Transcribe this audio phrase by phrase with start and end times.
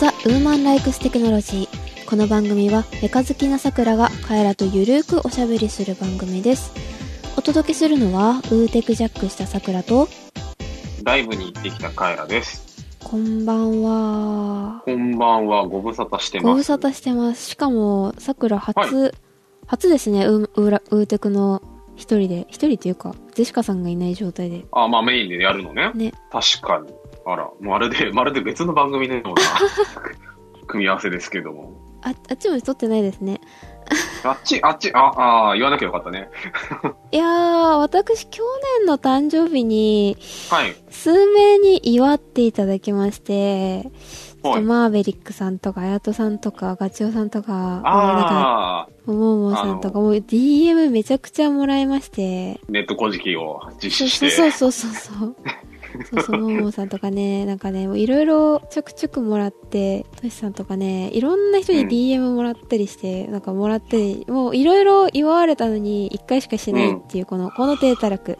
[0.00, 2.06] ザ・ウーマン・ライクス・テクノロジー。
[2.08, 6.72] この番組は、メカ好きなさくらがカエラとゆるーくおしゃべりする番組です。
[7.36, 10.08] お届けするのは、ウーテクジャックしたさくらと、
[11.04, 12.82] ライブに行ってきたカエラです。
[13.04, 14.82] こんばんは。
[14.86, 16.46] こんばんは、ご無沙汰してます。
[16.46, 17.50] ご無沙汰してます。
[17.50, 19.12] しかも、さくら初、
[19.66, 21.60] 初ですね、ウーラウーテクの
[21.96, 24.64] 一人で、一人っていうか、ジェシカさんがいない状態で。
[24.72, 25.92] あ、まあメインでやるのね。
[25.94, 26.14] ね。
[26.32, 26.90] 確かに。
[27.26, 29.34] あら、まるで、 まるで別の番組のような
[30.66, 31.72] 組み合わせですけども。
[32.02, 33.40] あ、あっちも撮ってないですね。
[34.22, 36.30] あっち、あっち、あ、あー言わなきゃよかったね。
[37.10, 38.42] いやー、私、去
[38.78, 40.16] 年の誕生日に、
[40.50, 40.76] はい。
[40.90, 43.92] 数名に祝っていただきまして、はい
[44.42, 54.30] とマーベリックさんとか、あやとさんとか、ガチオさんとか、ああ、もももさんとか、もう DM めちゃくちゃもらいまして、ネット古事記を実施して。
[54.30, 55.16] そうそうそうそう。
[55.18, 55.36] そう
[56.24, 68.38] そう、もももさんとかね、なんかね、いろいろちょくちょくもらって、としさんとかね、いろんな人に DM もらったりして、なんかもらったり、もういろいろ祝われたのに、1回しかしないっていう、この、この低たらく。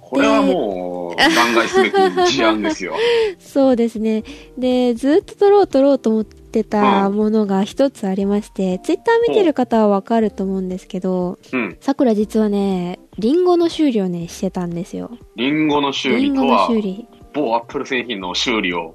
[0.00, 2.94] これはもう、断崖すべき事案ですよ。
[3.38, 4.24] そうですね。
[4.56, 6.24] で、ずっと撮ろう撮ろうと思っ
[6.64, 11.76] たうんものが一つありまして、ツイッター見てる方はわかると思うんですけど、うん。
[11.80, 15.10] さくら実はね、リンゴの修理をね、してたんですよ。
[15.36, 17.08] リンゴの修リンゴの理とは、修理。
[17.34, 18.94] 某アップル製品の修理を。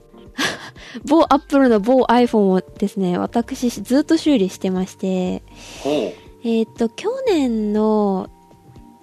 [1.07, 5.43] 某アップルの某 iPhone をですね、私ずっと修理してまして。
[6.45, 8.29] えーっと、去年の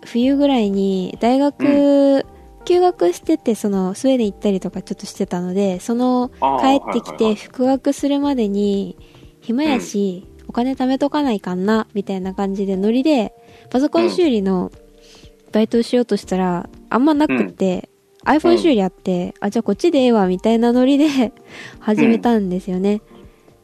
[0.05, 2.27] 冬ぐらいに大学、
[2.64, 8.97] 休学してて、その、スウェーデン行ったりとかちょっとしてたので、その、帰ってきて復学するまでに、
[9.41, 13.33] 暇やし、お金貯めとかないかんな、みたいな感じでノリで、
[13.70, 14.70] パソコン修理の
[15.53, 17.88] バイトをしようとしたら、あんまなくって、
[18.25, 21.33] iPhone 修理あって、あ、じゃあこっちでええわ、みたいなノリで
[21.78, 23.00] 始めたんですよね。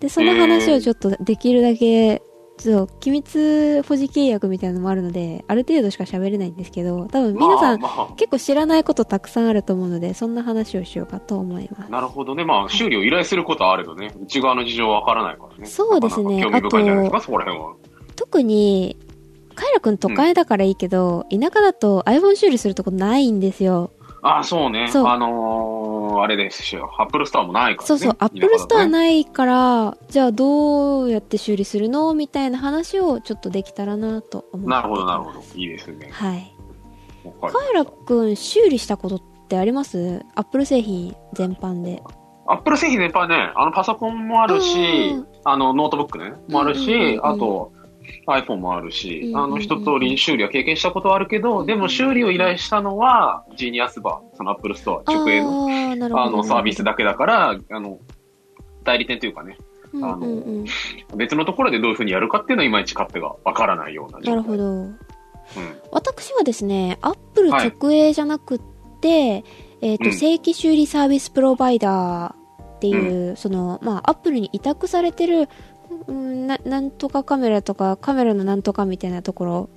[0.00, 2.22] で、その話をちょっとできるだけ、
[2.59, 11.91] ちょっと機密保持契約みたいなのもあるので、ある程度しか喋れないんですけど、多分皆さん、まあまあ結構知らないことたくさんあると思うので、そんな話をしようかと思います。
[11.91, 12.45] なるほどね。
[12.45, 15.67] まあ、修理を依頼することはあるとね、内側の事情はわからないからね。
[15.67, 17.75] そうですねなかなか興味深いんじゃないですか、そこら辺は。
[18.17, 18.97] 特に、
[19.55, 23.91] カイラくん都会だからいいけど、田舎だと iPhone 修理するとこないんですよ。
[24.27, 24.89] ああ、そうね。
[24.89, 26.91] そうあのー、あれですよ。
[26.98, 27.87] アップルストアもないからね。
[27.87, 28.91] そうそう、アップルストアい。
[28.91, 32.13] ないから、じゃあどうやって修理するの？
[32.14, 36.09] みたいな話をちょっとできたらなと思ってなるほど、なるほどいいいですね。
[36.11, 36.53] はい。
[37.41, 40.25] カイラくん修理したことってあります？
[40.35, 42.03] アップル製品全般で。
[42.48, 47.73] アップル製品全般ね、あの、パソコンもあるしうん、あの、ノートブックね、もあるしう、んあと、
[48.27, 57.98] iPhone もあるしうんう、んあの、一通り修理は経験したことはあるけど、でも修理を依頼したのは、ジーニアスバー、そのアップルストア直営の、あの、サービスだけだから、あの、
[58.84, 59.56] 代理店というかね、
[59.92, 60.39] うんうん
[61.12, 61.17] うん。
[61.17, 64.18] 別のところでどういうふうにやるかっていうのは、いまいち勝手がわからないような。
[64.20, 64.64] なるほど。
[64.64, 64.98] うん。
[65.92, 68.61] 私はですね、アップル直営じゃなくっ
[69.00, 69.44] て、
[69.80, 72.33] えっ、と、うん正規修理サービスプロバイダー
[72.77, 75.48] っていう、その、まあ、アップルに委託されてる、
[76.07, 79.68] うんな、なんとかカメラとか、カメラのなんとかみたいなところ、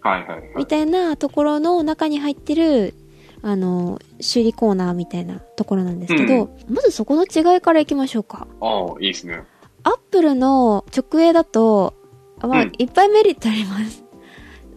[0.00, 0.66] はいはいはいみ。
[0.66, 2.94] たいなところの中に入ってる、
[3.42, 8.46] あの、修理コーナーみたいなところなんですけど、まずそこの違いからいきましょうか。
[8.60, 9.42] ああ、いいですね。
[9.82, 11.94] アップルの直営だと、
[12.40, 14.04] まあ、うんいっぱいメリットあります。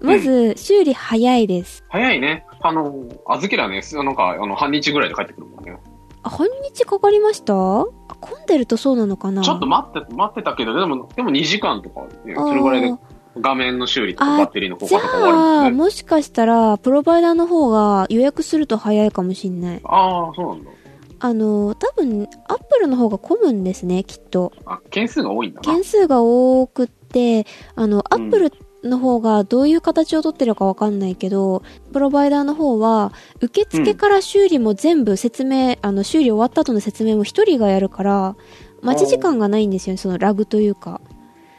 [0.01, 1.83] まず、修理早いです。
[1.89, 2.45] 早いね。
[2.61, 5.77] あの、預けりゃね、なんか、あの、半日ぐらいで帰ってくるもんね。
[6.23, 7.53] あ、半日かかりました？
[7.53, 7.85] あ
[8.19, 9.41] 混んでるとそうなのかな？
[9.43, 12.99] ちょっと待って、待ってたけど、でも、でも2時間とか、ね、それぐらいであ
[13.39, 15.77] 画面の修理とかバッテリーの交じゃ換とか終わるあ、んですね。
[15.83, 19.81] もしかしたら、プロバイダーの方が予約すると早いかもしんない。
[19.83, 20.71] ああ、そうなんだ。
[21.19, 24.53] あの、多分、アップルの方が混むんですね、きっと。
[24.65, 25.71] あ、件数が多いんだな。
[25.73, 27.45] 件数が多くって、
[27.75, 28.51] あの、アうんップル
[28.83, 38.35] の方がどういう形をとってるかわかんないけど、プロバイダーの方は、受付から修理も全部説明、あの、修理終わった後の説明も一人がやるから、
[38.81, 41.01] 待ち時間がないんですよね、そのラグというか。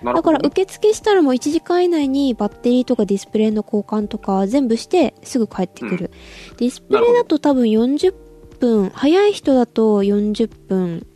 [0.04, 6.12] だから受付したらもう1時間以内にバッテリーとかディスプレイの交換とか全部してすぐ帰ってくる。
[6.56, 8.14] ディスプレイだと多分40
[8.60, 11.07] 分、早い人だと40分、えー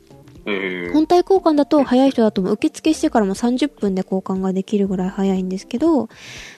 [0.93, 6.09] 本体交換だと早い人だと受付してからも30分で交換ができるぐらい早いんですけど、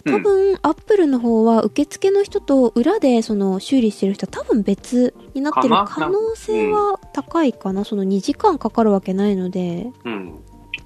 [0.07, 7.85] 多分、アップルの方は受付の人と裏でその修理してる人は多分別になってる可能性は高いかな。
[7.85, 10.35] その2時間かかるわけないので、うん。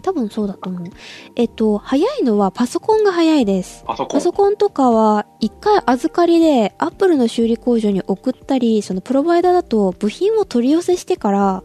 [0.02, 0.88] 多分そうだと思う。
[1.36, 3.84] えっと、早いのはパソコンが早いです。
[3.86, 4.18] パソコン。
[4.18, 11.62] パソコンとかは一回預かりでアップルの修理工場に送ったり、そのプロバイダーだと部品を取り寄せしてから、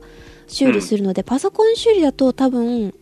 [0.48, 2.94] 修理するので、パソコン修理だと多分、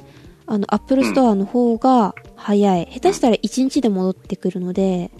[0.45, 2.89] あの、アップルストアの方が早い。
[2.91, 5.11] 下手したら1日で戻ってくるので。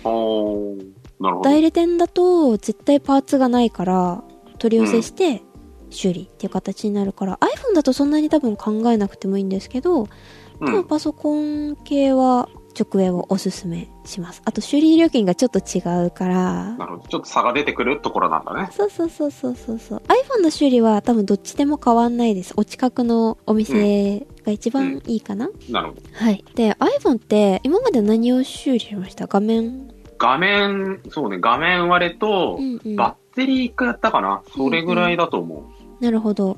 [1.44, 4.24] 代理店だと絶対パーツがないから、
[4.58, 5.42] 取り寄せして
[5.90, 10.71] 修理っていう形になるから、iPhone だとそんなに多分考えなくてもいいんですけど、うん。
[10.71, 14.42] 多分パソコン系は直営をおすすめします。
[14.46, 17.08] あと修理料金がちょっと違うから、なるほど。
[17.08, 18.70] ちょっと差が出てくるところなんだね。
[18.72, 20.02] そうそうそうそうそうそう。
[20.08, 22.54] iPhone の修理は多分どっちでも変わんないです。
[22.58, 26.02] お近くのお店が一番いいかな、なるほど。
[26.14, 26.44] はい。
[26.56, 29.28] で、iPhone って今まで何を修理しました？
[29.28, 29.92] 画面？
[30.18, 32.96] 画面、そうね、画面割れとう、んうん。
[32.96, 34.44] バッテリー一回やったかな？
[34.56, 35.70] それぐらいだと思
[36.00, 36.58] なるほど。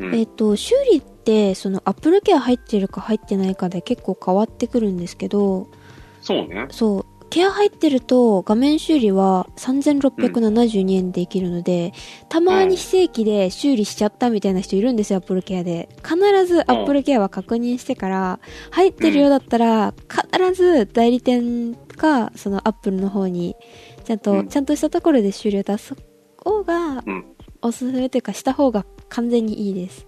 [0.00, 0.04] う。
[0.04, 0.14] うん。
[0.14, 5.68] えっ、と、修理って、その Apple Care 入ってるか入ってないかで結構変わってくるんですけど、
[6.20, 6.66] そうね。
[6.70, 11.92] そう、ケア入ってると画面修理は3672円でできるので、
[12.28, 15.88] たまに非正規で修理しちゃったみたいな人いるんですよ、Apple Care で。
[16.04, 16.16] 必
[16.46, 18.40] ず Apple Care は確認してから、
[18.70, 23.56] 入ってるようだったら、必ず代理店か、その Apple の方に、
[24.04, 25.96] ちゃんと、うんちゃんとしたところで修理を出す
[26.36, 27.24] 方がうん。
[27.62, 30.06] おすすめというかした方が完全にいいです。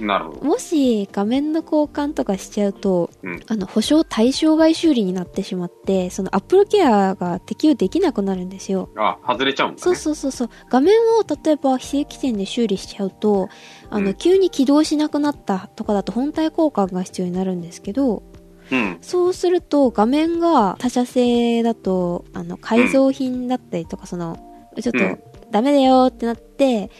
[0.00, 0.44] なるほど。
[0.44, 3.40] もし画面の交換とかしちゃうと、うん。
[3.46, 8.90] あの、保証対象外修理になってしまって、その Apple Care が適用できなくなるんですよ。
[8.96, 9.82] あ、外れちゃうんだね。
[9.82, 10.50] そうそうそうそう。
[10.68, 13.48] 画面を例えば非正規店で修理しちゃうと、
[13.90, 18.22] あの、うん急に起動しなくなったとかだと本体交換が必要になるんですけど、
[18.70, 18.98] うん。
[19.00, 24.38] そうすると画面が他社製だと、あの、改造品だったりとか、その、
[24.80, 26.90] ちょっとうんダメだよってなって、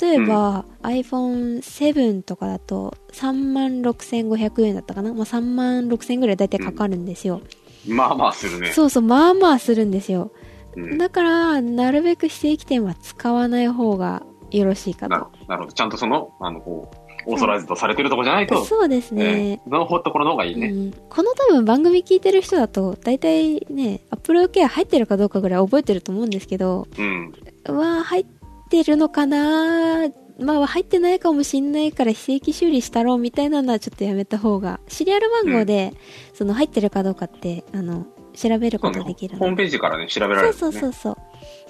[0.00, 5.12] 例えば、iPhone7 とかだと36,500円だったかな？
[5.14, 7.40] まあ、3万6,000円ぐらいだいたいかかるんですよ。
[7.86, 8.72] まあまあするね。
[8.72, 10.32] そうそう、まあまあするんですよ。
[10.76, 10.98] うん。
[10.98, 15.10] だから、なるべく非正規店は使わない方がよろしいかと。
[15.10, 15.46] なるほど。
[15.46, 15.72] なるほど。
[15.72, 16.96] ちゃんとその、あの、こう、
[17.30, 19.60] オーソライズとされてるとこじゃないと、そうですね。
[19.64, 20.68] えー、のところの方がいいね。
[20.68, 27.34] うん、この多分番組聞いてる人だと、大体ね、アップルケア入ってるかどうかぐらい覚えてると思うんですけど、うん。
[27.76, 28.26] は入っ
[28.70, 30.08] てるのかな？
[30.40, 35.94] まあ入ってないかもしんないから非正規修理したろうみたいなのはちょっとやめた方が、シリアル番号で、
[36.32, 39.56] その入ってるかどうかって、あの、調べることそうねホーム。
[39.56, 40.58] ページからね、調べられる、ね。
[40.58, 41.18] そうそうそうそ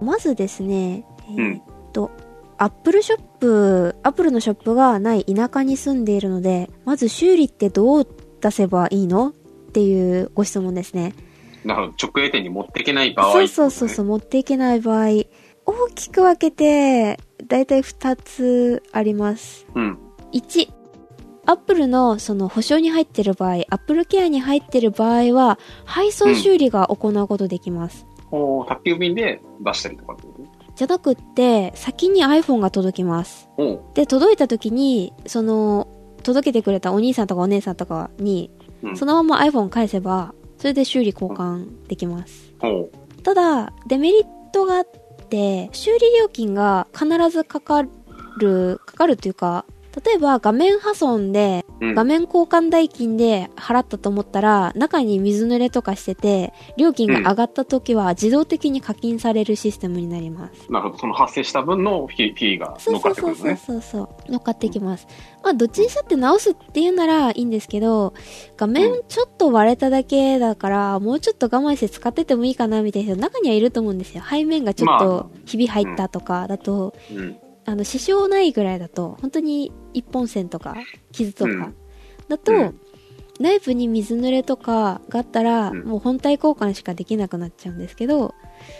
[0.00, 1.62] まずですね、えうんーっ
[1.92, 2.12] と、
[2.58, 8.06] アップルショップ、アップルのショップがない田舎に住んでいるので、まず修理ってどう
[8.40, 9.30] 出せばいいの？
[9.30, 9.32] っ
[9.72, 11.12] ていうご質問ですね。
[11.64, 12.08] なるほど。
[12.08, 13.32] 直営店に持っていけない場合、。
[13.32, 15.26] そうそうそうそうう、持っていけない場合、大
[15.96, 19.66] きく分けて、だいたい2つあります。
[19.74, 19.98] うん。
[20.32, 20.83] 1、
[21.46, 28.06] アップルのその保証に入ってる場合、アップルケアに入ってる場合は、配送修理が行うことできます。
[28.30, 30.34] ほう、宅急便で出したりとかってこ
[30.74, 33.48] じゃなくって、先に iPhone が届きます。
[33.94, 35.88] で、届いた時に、その、
[36.22, 38.50] 届けてくれたお兄さんとかお姉さんとかに、
[38.82, 42.52] うんそのまま iPhone 返せば、それで修理交換できます。
[42.58, 42.90] ほ
[43.22, 44.86] ただ、デメリットがあっ
[45.30, 47.82] て、修理料金が必ずかか
[48.38, 49.64] る、かかるというか、
[50.04, 51.94] 例えば画面破損で、うん。
[51.94, 60.70] 画面交換代金で払ったと思ったら、中に水濡れとかしてて、料金が上がった時は自動的に課金されるシステムになります。
[60.70, 60.98] なるほど。
[60.98, 63.62] その発生した分のフィフィーがそう乗っかそうそうそうってくるのね。
[63.64, 64.32] そうそう。
[64.32, 65.06] 乗っかってきます。
[65.42, 68.14] まあ、どっちにしたって直すっていうならいいんですけど、
[68.56, 74.22] 画面ちょっと割れただけだから、もうちょっと我慢して使っててもいいかなみたいな人中にはいると思うんですよ。
[74.28, 77.36] 背面がちょっまとあひび入ったとかだと、うん。
[77.66, 80.74] あの、支障ないぐらいだと、本当に一本線とか、
[81.12, 81.74] 傷とかうん、
[82.28, 82.80] だと、うん
[83.40, 88.34] 内部に水濡れとかがあったら、うんもう本体交換しかできなくなっちゃうんですけど、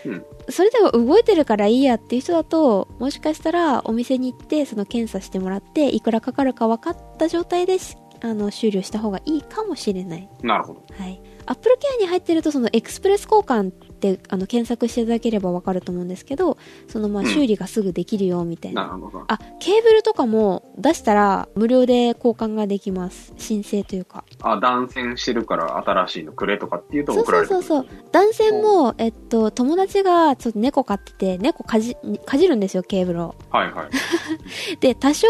[0.05, 0.25] うん。
[0.49, 10.29] それでも動いてるからいいやっていう人だと、もしかしたらお店に行って、その検査してもらって、いくらかかるか分かった状態でし、あの、終了した方がいいかもしれない。
[10.41, 10.81] なるほど。
[10.97, 11.21] はい。
[11.45, 18.87] アップルケアに入ってると、そのエクスプレス交換って、あの、検索していただければ分かると思うんですけど、その、まあ、うん修理がすぐできるよ、みたいな。
[18.87, 19.25] なるほど。
[19.27, 23.33] あ、ケーブルとかも出したら無料で交換ができます。
[23.37, 24.23] 申請というか。
[24.41, 27.63] あ、断線してるから新しいのくれとかっていうとそう送られてくる。
[27.63, 28.09] そうそうそう。
[28.11, 33.35] 男性も、えっと、友達がちょっと猫飼ってて、猫かじ、かじるんですよ、ケーブルを。
[33.49, 33.89] はいはい。
[34.79, 35.27] で、多少、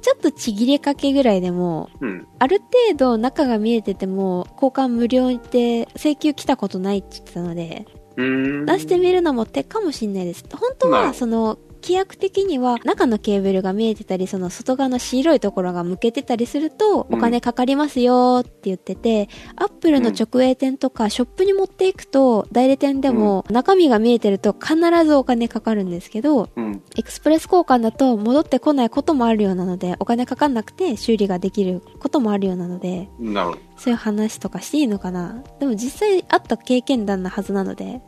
[0.00, 2.26] ちょっとちぎれかけぐらいでも、うん。
[2.38, 7.86] ある程度中が見えてても、交換無料で請求来たことないって言ってたので。
[8.66, 10.44] 出してみるのも手かもしんないです。
[10.52, 17.18] 本当は、その、規約的には中のケーブルが見えてたり、その外側の白いところが向けてたりすると、うん。
[17.18, 26.82] お金かかりますよって言ってて、アップルの直営店とかショップに持っていくと、代理店でも中身が見えてると必ずお金かかるんですけど、うん。
[26.96, 33.08] エクスプレス交換だと戻ってこないこともあるようなので、お金かかんなくて修理ができることもあるようなので。
[33.76, 35.42] そういう話とかしていいのかな。
[35.58, 38.02] でも実際あった経験談なはずなので、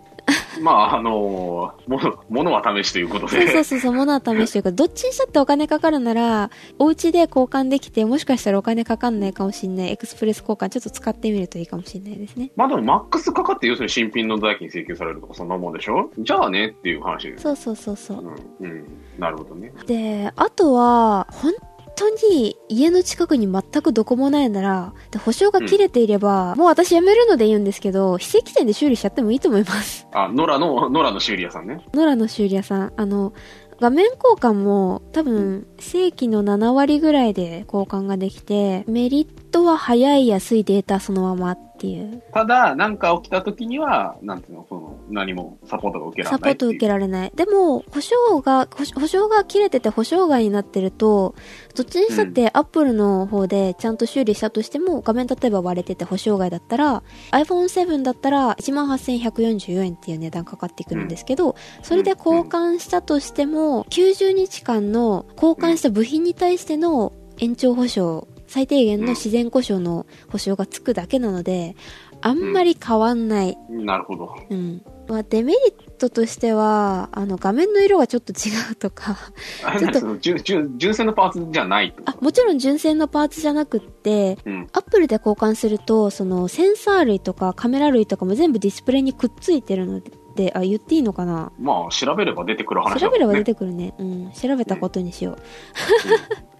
[0.60, 3.64] まあ、あのー、もの、ものは試しということそうそうで。
[3.64, 12.50] そうそう、物は試しというか、どっちにしたってお金かかるなら、お家で交換できて、もしかしたらお金かかんないかもしんない、エクスプレス交換ちょっと使ってみるといいかもしんないですね。
[12.56, 16.10] まあでも、マックスかかって、要するに新品の代金請求されるとか、そんなもんでしょ？
[16.18, 17.42] じゃあねっていう話です。
[17.42, 18.18] そうそうそうそう。
[18.60, 18.66] うん。
[18.66, 18.84] うん。
[19.18, 19.72] なるほどね。
[19.86, 21.52] で、あとは、本
[21.94, 30.06] 当に家の近くに全くどこもないなら、で保証が切れていれば、もう私やめるので言うんですけど、非正規店で修理しちゃってもいいと思います。
[30.12, 31.84] あ、ノラの、ノラの修理屋さんね。
[31.94, 32.92] ノラの修理屋さん。
[32.96, 33.32] あの、
[33.80, 42.22] 画面交換も多分正規の7割ぐらいで交換ができて、メリットは早い安いデータそのままっていう。
[42.32, 46.40] ただ、なんか起きた時には、なんていうの、その、何もサポートが受けられない。
[46.40, 47.32] サポート受けられない。
[47.34, 51.34] でも、保証が、保保証が切れてて保証外になってると、
[51.74, 71.74] どっちにしたってアップルの方でちゃんと修理したとしても、画面例えば割れてて保証外だったら、iPhone7 だったら18,144円っていう値段かかってくるんですけど、それで交換したとしても、90日間の交換した部品に対しての延長保証、最低限の自然故障の保証がつくだけなので、
[72.20, 73.56] あんまり変わんない。
[73.70, 74.36] なるほど。
[74.50, 74.82] うん。
[75.08, 79.16] まあ、デメリットとしては、あの、画面の色がちょっと違うとか、
[79.80, 84.68] ちょっと純、正のパーツじゃないあ、もちろん純正のパーツじゃなくって、とうん。
[84.74, 90.02] アップルで交換すると、その、センサー類とかカメラ類とかも全部ディスプレイにくっついてるの
[90.36, 91.52] で、あ、言っていいのかな？
[91.58, 93.94] まあ、調べれば出てくる話だ調べれば出ててくるね。
[93.98, 94.30] うん。
[94.32, 95.36] 調べたことにしよう。
[95.36, 96.51] うん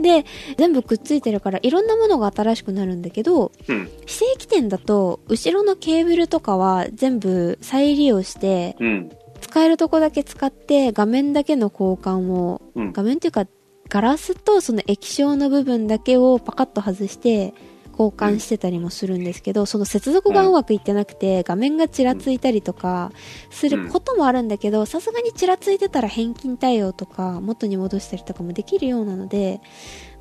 [0.00, 0.24] で、
[0.56, 3.90] 全部くっついてるから、いろんなものが新しくなるんだけど、うん。
[4.06, 9.10] 非正規店だと、後ろのケーブルとかは全部再利用して、うん。
[9.40, 12.92] 使えるとこだけ使って画面だけの交換を、うん。
[12.92, 13.46] 画面っていうか
[13.90, 17.52] ガラスとその液晶の部分だけをパカッと外して
[18.00, 23.12] 交換してたりもするんですけど、その接続がうまくいってなくて画面がちらついたりとか
[23.50, 29.60] することもあるんだけど、さすがにちらついてたら返金対応とか元に戻したりとかもできるようなので、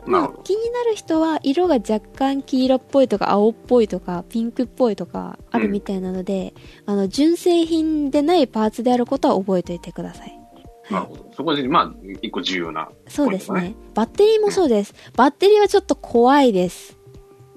[0.05, 6.53] まあ気になる人は色が若干黄色っぽいとか青っぽいとかピンクっぽいとかあるみたいなので、
[6.86, 10.29] あの純正品でないパーツであることは覚えておいてください。
[10.29, 10.93] はい。
[10.93, 11.31] なるほど。
[11.36, 12.89] そこで、まあ、一個重要な。
[13.07, 13.75] そうですね。。
[13.93, 14.93] バッテリーもそうです。
[15.15, 16.99] バッテリーはちょっと怖いです。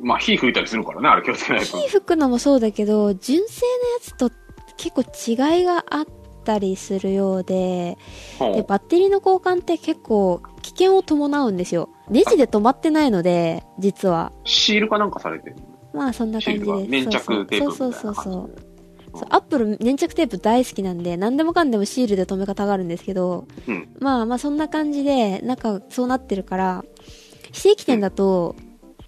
[0.03, 1.79] まあ、火吹いたりするからね、あれ気をつけないと。
[1.79, 4.31] 火吹くのもそうだけど、純正のやつと
[4.77, 6.07] 結構違いがあっ
[6.45, 7.97] たりするようで、
[8.39, 11.89] で、バッテリーの交換って結構危険を伴うんですよ。
[12.11, 14.33] ネジで止まってないので、実は。
[14.45, 15.57] シールかなんかされてる
[15.95, 16.87] まあそんな感じです。
[16.89, 18.57] 粘着テープそうそうそうそう。
[19.15, 23.89] そうアップル粘着テープ大好きなんで、何でもかんでもシールで止め方があるんですけど、うん。
[24.01, 26.85] まあまあそんな感じで、なんかそうなってるから、
[27.53, 28.57] 非正規店だと、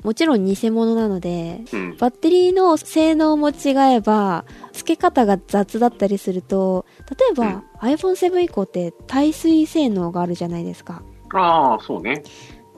[0.04, 1.96] もちろん偽物なので、うん。
[1.96, 11.02] バッテリーの性能も違えば、付け方が雑だったりすると、例えば、iPhone7 以降って耐水性能があるじゃないですか。
[11.32, 12.22] ああ、そうね。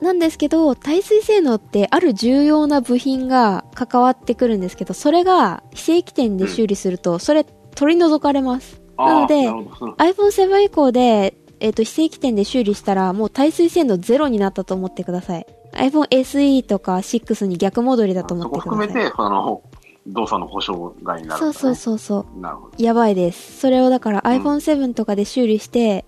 [0.01, 7.43] なんですけど、耐水性能ってある重要な部品が関わってくるんですけど、それが非正規店で修理すると、それ
[7.75, 8.81] 取り除かれます。
[8.97, 15.45] なのであーなるほど iPhone7 以降で、えっ、と、非正規店で修理したら、もう耐水性能ゼロになったと思ってください。
[15.73, 18.87] iPhone SE とか6に逆戻りだと思そってください。
[18.87, 19.61] こ含めて、その、
[20.07, 22.39] 動作の保証外になる、そうそうそうそう。
[22.39, 22.83] なるほど。
[22.83, 23.59] やばいです。
[23.59, 26.05] それをだから iPhone7 とかで修理して、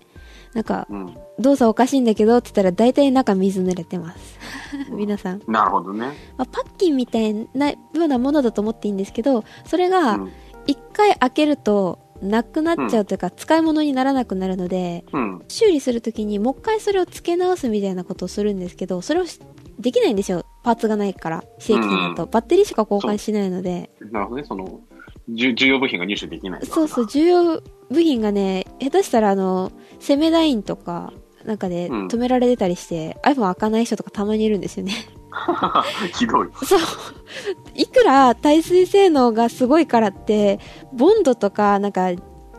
[0.54, 1.16] なんか、うん。
[1.38, 4.38] 動作おかしいんだけどって言ったら大体中水濡れてます。
[4.90, 5.42] 皆さん。
[5.46, 6.08] なるほどね。
[6.36, 10.32] まあ、パッキンみたいなようなものだと思っていいんですけど、それがうん。
[10.66, 15.42] 一回開けるとなくなっちゃうというか、使い物にならなくなるので、うん。
[15.48, 19.40] 修理するときにもう一回それを付け直すみたいなことをするんですけど、それをし
[19.78, 20.44] できないんですよ。
[20.62, 21.44] パーツがないから。
[21.58, 22.24] 正規品だと。
[22.24, 23.90] うんバッテリーしか交換しないので。
[24.10, 24.44] なるほどね。
[24.44, 24.80] その、
[25.28, 26.66] 重重要部品が入手できない。
[26.66, 31.12] そうそう、重要部品がね、下手したらあの、セメダインとか、
[31.44, 34.92] なんかでうん止められてたりして、iPhone 開かない人とかたまにいるんですよね。
[36.18, 36.48] ひどい。
[36.64, 36.80] そう。
[37.74, 40.58] いくら耐水性能がすごいからって、
[40.92, 42.10] ボンドとか、なんか、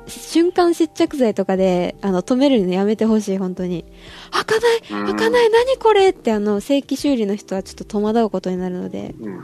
[0.07, 3.85] 瞬間接着剤とかで、あの、止めるのやめてほしい、本当に。
[4.31, 9.37] 開かない開かない何これって、あの、正規修理の人はちょっと戸惑うことになるので、うん。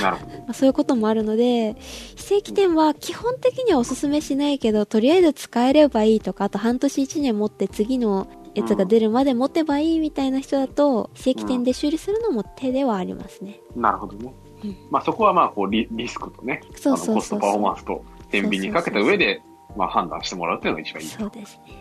[0.00, 0.32] なるほど。
[0.38, 1.76] まあ、そういうこともあるので、
[2.16, 13.60] 非正規店は基本的にはおすすめしないけど、とりあえず使えればいいとか、あと半年1年持って次のやつが出るまで持てばいいみたいな人だと、非正規店で修理するのも手ではありますね。
[13.74, 14.32] なるほどね。
[14.62, 19.42] うんまあそこはまあこうリリスクとね、コストパフォーマンスと天秤にかけた上で、
[19.76, 21.08] まあ判断してもらうっていうのが一番いい。
[21.08, 21.74] そうですね。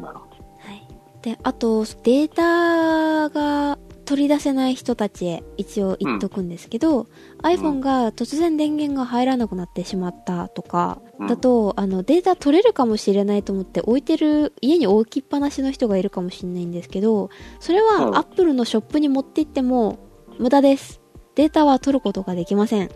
[0.00, 0.36] なるほど。
[0.58, 0.88] はい。
[1.22, 7.06] で、あと、データが取り出せない人たちへ一応言っとくんですけど、
[7.42, 17.30] iPhone が突然電源が入らなくなってしまったとか、うんだと、あの、データ取れるかもしれないと思って置いてる、家に置きっぱなしの人がいるかもしれないんですけど、
[17.60, 19.98] それうんは Apple のショップに持って行っても
[20.38, 21.00] 無駄です。
[21.36, 22.90] データは取ることができません。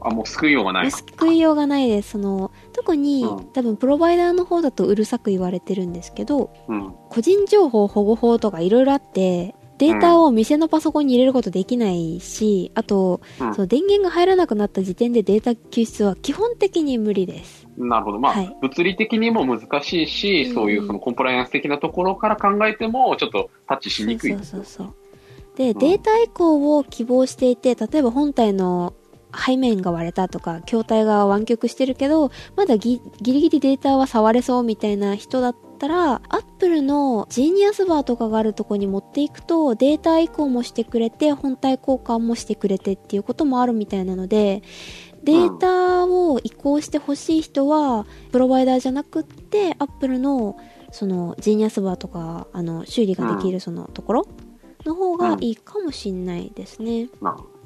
[0.00, 0.90] あ、もう救いようがない。
[0.90, 2.10] 救いようがないです。
[2.10, 6.94] その、特に、うん多分プロバイダーの方だとうるさく言われてるんですけど、うん。
[7.10, 17.66] 個人情報保護法とかいろいろあって、データを店のパソコンに入れることできないし、あと、うんその電源が入らなくなった時点でデータ救出は基本的に無理です。
[17.76, 18.20] なるほど。
[18.20, 24.32] まあ、はい物理的にも難しいし、うんそういうそのコンプライアンス的なところから考えても、ちょっとタッチしにくい。
[24.34, 24.94] そうそうそう。
[25.56, 28.94] で、データ移行を希望していて、例えば本体の
[29.34, 44.62] 背面が割れたとか、筐体が湾曲してるけど、まだギギリギリデータは触れそうみたいな人だったら、Apple のジーニアスバーとかがあるとこに持っていくと、データ移行もしてくれて、本体交換もしてくれてっていうこともあるみたいなので、
[45.24, 50.56] データを移行してほしい人は、プロバイダーじゃなくって、Apple の、
[50.92, 54.28] その、ジーニアスバーとか、あの、修理ができるそのところ
[54.84, 57.08] の方がいいかもしんないですね。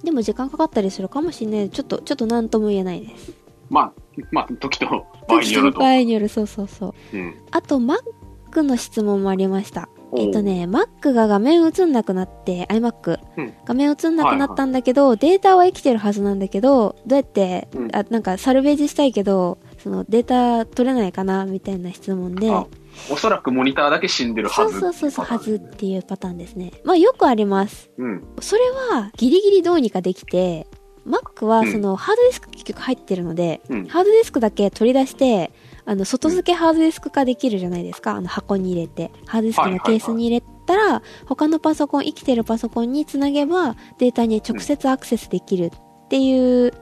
[0.02, 1.70] でも時間かかったりするかもしんない。
[1.70, 3.45] ちょっと、ちょっとなんとも言えないです。
[3.68, 3.92] まあ、
[4.30, 4.86] まあ、時と
[5.28, 5.80] 場合によると。
[5.80, 7.16] 場合による、そうそうそう。
[7.16, 7.34] うん。
[7.50, 9.88] あと、Mac の質問もありました。
[10.16, 22.66] えっとね、Mac が画面映んなくなって、iMac、うん画面映んなくなったんだけど、データは生きてるはずなんだけど、どうやって、うんあ、なんかサルベージしたいけど、そのデータ取れないかなみたいな質問で、あ
[23.10, 24.80] おそらくモニターだけ死んでるはず。
[24.80, 26.72] そうそうそう、はずっていうパターンですね。
[26.84, 27.90] まあよくあります。
[27.98, 28.24] うん。
[28.40, 30.66] それはギリギリどうにかできて、
[31.06, 35.52] Mac はうんそのハードディスク結局入ってるので、うんハードディスクだけ取り出して、
[35.84, 38.16] あの、外付けハードディスク化できるじゃないですか。
[38.16, 39.12] あの箱に入れて。
[39.26, 46.72] ハードディスクのケースに入れたら、他のパソコン、生きてるパソコンにつなげば、データに直接アクセスできるっていう、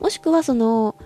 [0.00, 0.96] もしくはその、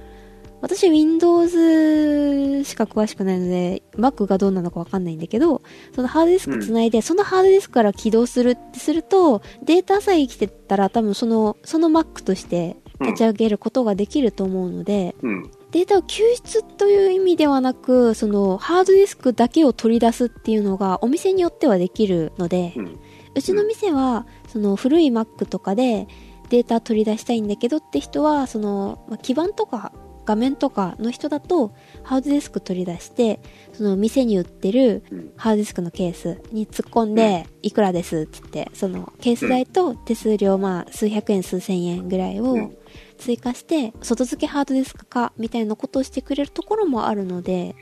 [0.61, 5.62] 私 Windows しか詳しくないので、Mac がどうなのかわかんないんだけど、
[5.94, 15.51] そのハードディスクつないで、そのハードディスクから起動するってすると、データさえ生きてたら多分その、その Mac として立ち上げることができると思うので、うん。
[15.71, 22.99] データを救出という意味ではなく、そのハードディスクだけを取り出すっていうのがお店によってはできるので、うん。
[23.35, 26.09] うちの店は、その古い Mac とかで
[26.49, 29.92] データ取り出したいんだけどって人は、その、まあ基板とか
[30.28, 33.40] 画面とかの人だと、ハードディスク取り出して、
[33.72, 35.32] その店に売ってるうん。
[35.36, 42.76] ハードディスクのケースに突っ込んで、いくらですっつって、そのケース代と手数料まあ数百円数千円ぐらいをうん。
[43.18, 47.74] 追加して、外付けハードディスク化みたいなことをしてくれるところもあるので、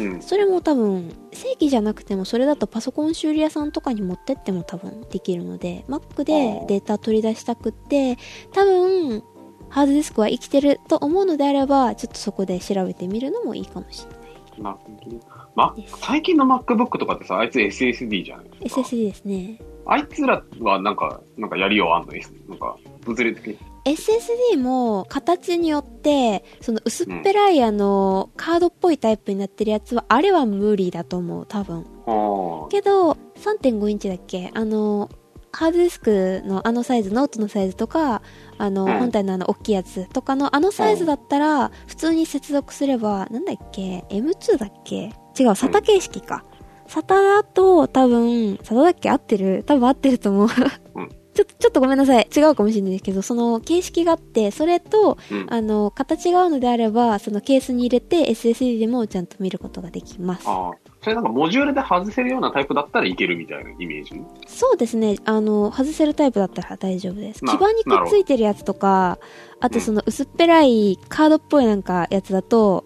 [0.00, 0.22] うん。
[0.22, 8.18] それも多分、正規じゃなくても、それだとパソコン修理屋さんとかに持ってっても多分できるので、Mac でデータ取り出したくって、
[8.52, 9.22] 多分、
[9.68, 14.74] ハードディスクは生きてると思うのであれば、ちょっとそこで調べてみるのもいいかもしれない。
[15.56, 18.80] まです、最近の MacBook とかってさ、あいつ SSD じゃないですか。
[18.82, 19.60] SSD ですね。
[19.86, 22.12] あいつらはなんか、なんかやりようあんの？
[22.48, 23.58] なんか、物理的に。
[23.84, 31.84] SSD も形によって、その薄っぺらいあの、カードっぽいタイプになってるやつは、あれは無理だと思う、多分。
[32.06, 32.68] ああ。
[32.70, 34.50] けど、3.5インチだっけ？
[34.54, 35.10] あの、
[35.52, 38.22] ハードディスクのあのサイズ、ノートのサイズとか、
[38.58, 44.96] あの、うん本体のあの大きいやつとかのあのサイズだったら、普通に接続すれば、なんだっけ ?M2 だっけ？
[45.38, 46.44] 違う、SATA 形式か。
[46.88, 49.10] SATA だと多分、SATA だっけ？
[49.10, 49.64] 合ってる？
[49.66, 50.48] 多分合ってると思う。
[50.96, 52.28] うん ちょっと、ちょっとごめんなさい。
[52.36, 55.46] 違うかもしれないですけど、その形式があって、それと、うん。
[55.50, 60.44] あの、形が合うのであれば、そのケースに入れて SSD でもちゃんと見ることができます。
[60.48, 60.83] ああ。
[61.04, 64.20] それなんかモジュールで外せるようなタイプだったらいけるみたいなイメージ？
[64.46, 65.16] そうですね。
[65.26, 67.44] あの、外せるタイプだったら大丈夫です。
[67.44, 69.18] な基板にくっついてるやつとか、
[69.60, 72.84] あとその薄っぺらいカードっぽいなんかやつだと、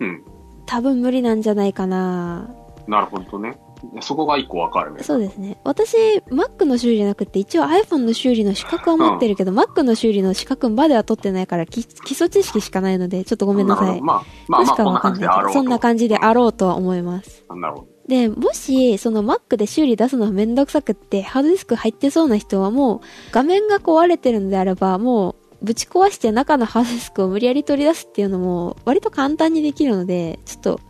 [0.00, 0.24] うん。
[0.66, 2.52] 多分無理なんじゃないかな
[2.86, 3.56] なるほどね。
[4.00, 5.02] そこが一個わかるね。
[5.02, 5.58] そうですね。
[5.64, 5.96] 私、
[6.30, 14.00] Mac の修理じゃなくて、一応 iPhone の修理の資格は持ってるけど、Mac の修理の資格までは取ってないから、き基礎知識しかないので、ちょっとごめんなさい。
[14.00, 15.52] まあ、まあまあ、確かわかんない。
[15.52, 17.44] そんな感じであろうとは思います。
[17.48, 17.86] なるほど。
[18.10, 30.89] で、もし、その Mac で修理出すのめんどくさくって、ハードディスク入ってそうな人はもう、画面が壊れてるのであれば、もう、ぶち壊して中のハードディスクを無理やり取り出すっていうのも、割と簡単にできるので、ちょっと、あ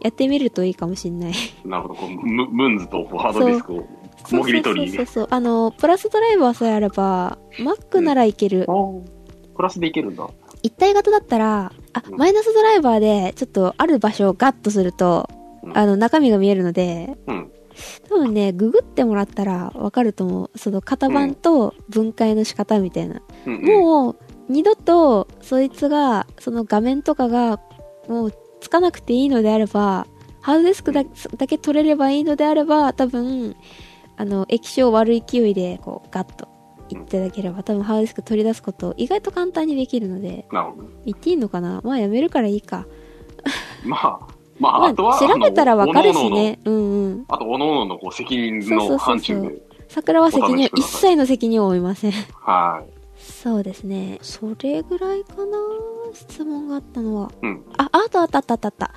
[0.00, 1.32] やってみるといいかもしんない。
[1.64, 1.94] あなるほど。
[1.94, 3.86] こうムムンズとハードディスクを
[4.30, 5.28] もぎり取りそうそうそうそう。
[5.30, 8.64] あの、プラスドライバーさえあれば、Mac ならいける。
[8.68, 9.02] あー
[9.54, 10.28] プラスでいけるんだ。
[10.62, 15.28] 一体型だったら、あ、うんマイナスドライバーで、ちょっとある場所をガッとすると、
[15.62, 17.50] うんあの、中身が見えるので、うん。
[18.08, 20.58] 多分ね、ググってもらったらわかると思う。
[20.58, 23.22] その型番と分解の仕方みたいな。
[23.46, 23.64] うん、うん。
[23.64, 24.16] もう、
[24.48, 27.60] 二度と、そいつが、その画面とかが、
[28.08, 30.06] もう、つかなくていいのであれば、
[30.40, 31.04] ハードディスクだ
[31.36, 33.54] だけ取れればいいのであれば、多分、
[34.16, 36.48] あの、液晶を悪い勢いで、こう、ガッと、
[36.88, 40.88] いっていただければ、多分ハードディスク取り出すこと、意外と簡単にできるので、なるほど。
[41.04, 41.80] 言っていいのかな？
[41.84, 42.86] まあやめるからいいか。
[43.84, 44.20] まあ、
[44.58, 46.58] まあ、まあとは、あ、調べたらわかるしね。
[46.64, 47.24] うんうん。
[47.28, 49.62] あと、おのおののこう責任の範疇で。
[49.88, 52.12] 桜は責任を、一切の責任を負いません。
[52.12, 52.82] は
[53.22, 54.18] そうですね。
[54.22, 55.58] それぐらいかな
[56.12, 57.30] 質問があったのは。
[57.42, 57.46] い。
[57.46, 57.64] うん。
[57.78, 58.94] あ、あったあったあったあったあった。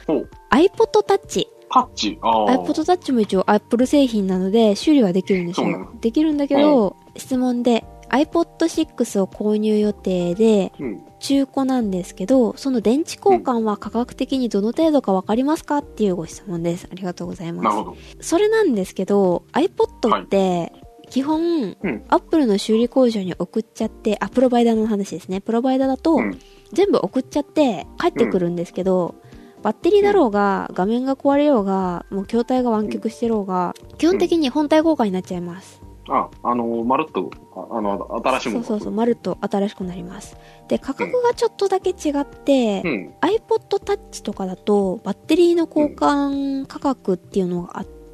[0.52, 1.48] iPod Touch。
[1.70, 2.20] タッチ。
[2.22, 2.46] ああ。
[2.56, 5.92] iPod Touch も一応 Apple 製品なので修理はできるんですよ。
[6.02, 11.02] できるんだけど、質問で iPod6 を購入予定でうん。
[11.20, 16.88] 中古なんですけど、その電池交換は価格的にどの程度かわかりますかっていうご質問です。
[16.92, 17.64] ありがとうございます。
[17.64, 17.98] なるほど。
[18.22, 20.72] それなんですけど、iPod って、
[21.06, 22.06] 基本、うん。
[22.10, 25.42] Apple の修理工場に送っちゃって、あ、プロバイダーの話ですね。
[25.42, 26.40] プロバイダーだと、うん。
[26.74, 29.16] 全部送っちゃって帰ってくるんですけど、
[29.62, 35.82] バッテリーだろうが、画面が壊れようが、もう筐体が湾曲してろうが、基本的に本体交換になっちゃいます。
[36.08, 38.64] あ、あの、まるっと、ああの、新しいもの。
[38.64, 40.38] そうそうそう、まるっと新しくなります。
[40.68, 43.14] で、価格がちょっとだけ違って、うん。
[43.22, 48.05] iPod Touch とかだと、バッテリーの交換価格っていうのがあって、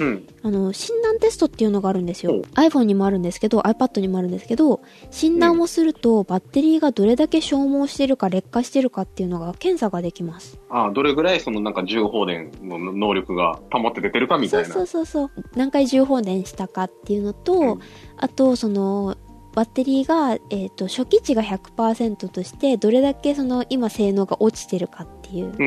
[0.00, 0.28] うん。
[0.42, 2.42] あの、診断テストっていうのがあるんですよお。
[2.60, 10.58] iPhone にもあるんですけど、iPad にもあるんですけど、診断をすると、バッテリーがどれだけ消耗してるか劣化してるかっていうのが検査ができます。
[10.70, 14.68] あどれぐらいそのなんか重放電の能力が保って出てるかみたいな。
[14.68, 15.44] そうそうそうそう。
[15.54, 17.80] 何回重放電したかっていうのと、うん
[18.18, 19.16] あと、その、
[19.54, 25.62] バッテリーが、えっ、と、初期値が100%として、どれだけその、今性能が落ちてるかっていうう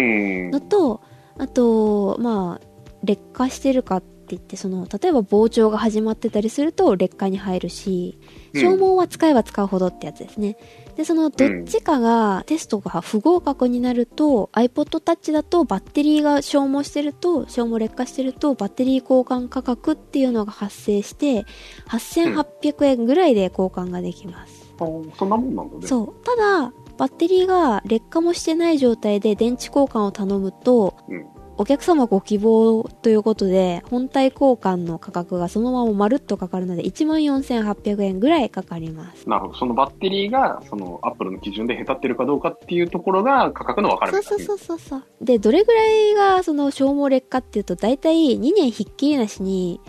[0.50, 0.52] ん。
[0.52, 1.02] のと、
[1.38, 2.69] あと、まあ、
[3.04, 10.58] 劣化してるかって言って、その、例えば膨張が始まってたりすると劣化に入るし、うん消耗は使えば使うほどってやつですね。
[10.96, 21.46] で、その、どっちかが、テストが不合格になると、iPod Touch だとバッテリーが消耗してると、消耗劣化してると、バッテリー交換価格っていうのが発生して、
[21.90, 24.74] 8800円ぐらいで交換ができます。
[24.80, 24.86] あ
[25.18, 25.88] そんなもんなんだね。
[25.88, 26.26] そう。
[26.26, 31.26] ただ、バッテリーが劣化もしてない状態で電池交換を頼むと、うん。
[31.60, 39.28] お客様ご希望ということで、本体交換の価格がそのまままるっとかかるので、14,800円ぐらいかかります。
[39.28, 39.54] なるほど。
[39.56, 45.04] そのバッテリーが、そのアップルの基準で下手ってるかどうかっていうところが価格の分かれ目そうそうそうそう。
[45.20, 49.82] で、どれぐらいがその消耗劣化っていうと、だいたい2年ひっきりなしに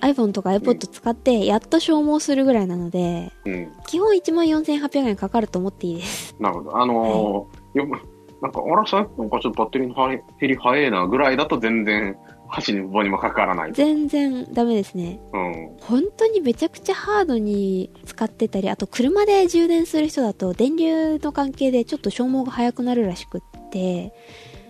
[0.00, 3.50] iPhone とか iPod 使ってやっと消耗するぐらいなので、う。
[3.50, 3.72] うん。
[3.88, 6.36] 基本14,800円かかると思っていいです。
[6.38, 6.80] なるほど。
[6.80, 7.86] あのーよ
[8.42, 12.16] なんか、あら、さなんかちょっとバッテリーの減り早いなぐらいだと全然、
[12.48, 13.72] 箸に棒にもかからない。
[13.72, 15.20] 全然ダメですね。
[15.32, 15.76] うん。
[15.80, 24.12] 本当にめちゃくちゃハードに使ってたり、あと車で充電する人だと電流の関係でちょっと消耗が早くなるらしくって、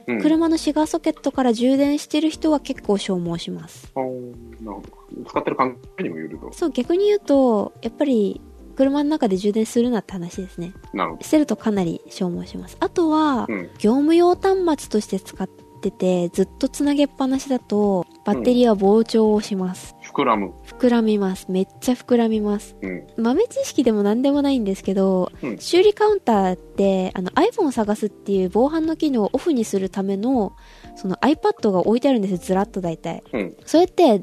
[0.07, 0.23] うん。
[0.23, 3.93] 車のシガーソケットから充電してる人は結構消耗します。
[3.95, 4.87] あーなるほど。
[5.29, 6.53] 使ってる環境にもよると。
[6.53, 8.41] そう、逆に言うと、やっぱり、
[8.77, 10.73] 車の中で充電するなって話ですね。
[10.93, 11.25] なるほど。
[11.25, 12.77] してるとかなり消耗します。
[12.81, 13.71] あとは、うん。
[13.79, 15.49] 業務用端末として使っ
[15.81, 19.95] てて、ずっとつなげっぱなしだと、バッテリーは膨張をします。
[20.13, 20.53] 膨らむ。
[20.67, 21.47] 膨らみます。
[21.51, 22.77] めっちゃ膨らみます。
[22.83, 23.07] うん。
[23.17, 30.53] 豆知識でも何でもないんですけど、うん修理カウンターって、あの iPhone を探すっていう防犯の機能をオフにするための、
[30.97, 33.23] その iPad が置いてあるんですよ、ずらっと大体。
[33.33, 33.57] うん。
[33.65, 34.21] それって、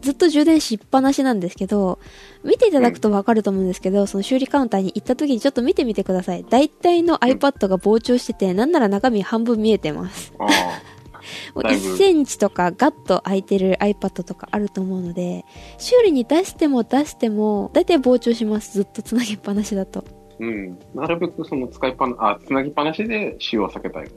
[0.00, 1.98] ずっと充電しっぱなしなんですけど、
[2.44, 6.44] 見ていただくとわかると思うんですけど、その修理カウンターに行った時にちょっと見てみてください。
[6.48, 10.32] 大体の iPad が膨張してて、なんなら中身半分見えてます。
[11.54, 15.44] もうだいぶ1センチとかガッと開いてる iPad とかあると思うので、
[15.76, 18.72] 修理に出しても出しても、大体膨張します。
[18.74, 20.17] ずっとつなげっぱなしだと。
[20.40, 20.78] うん。
[20.94, 24.10] なるべくその使いっぱな、あ、つなぎっぱなしで使用は避けたい、ね。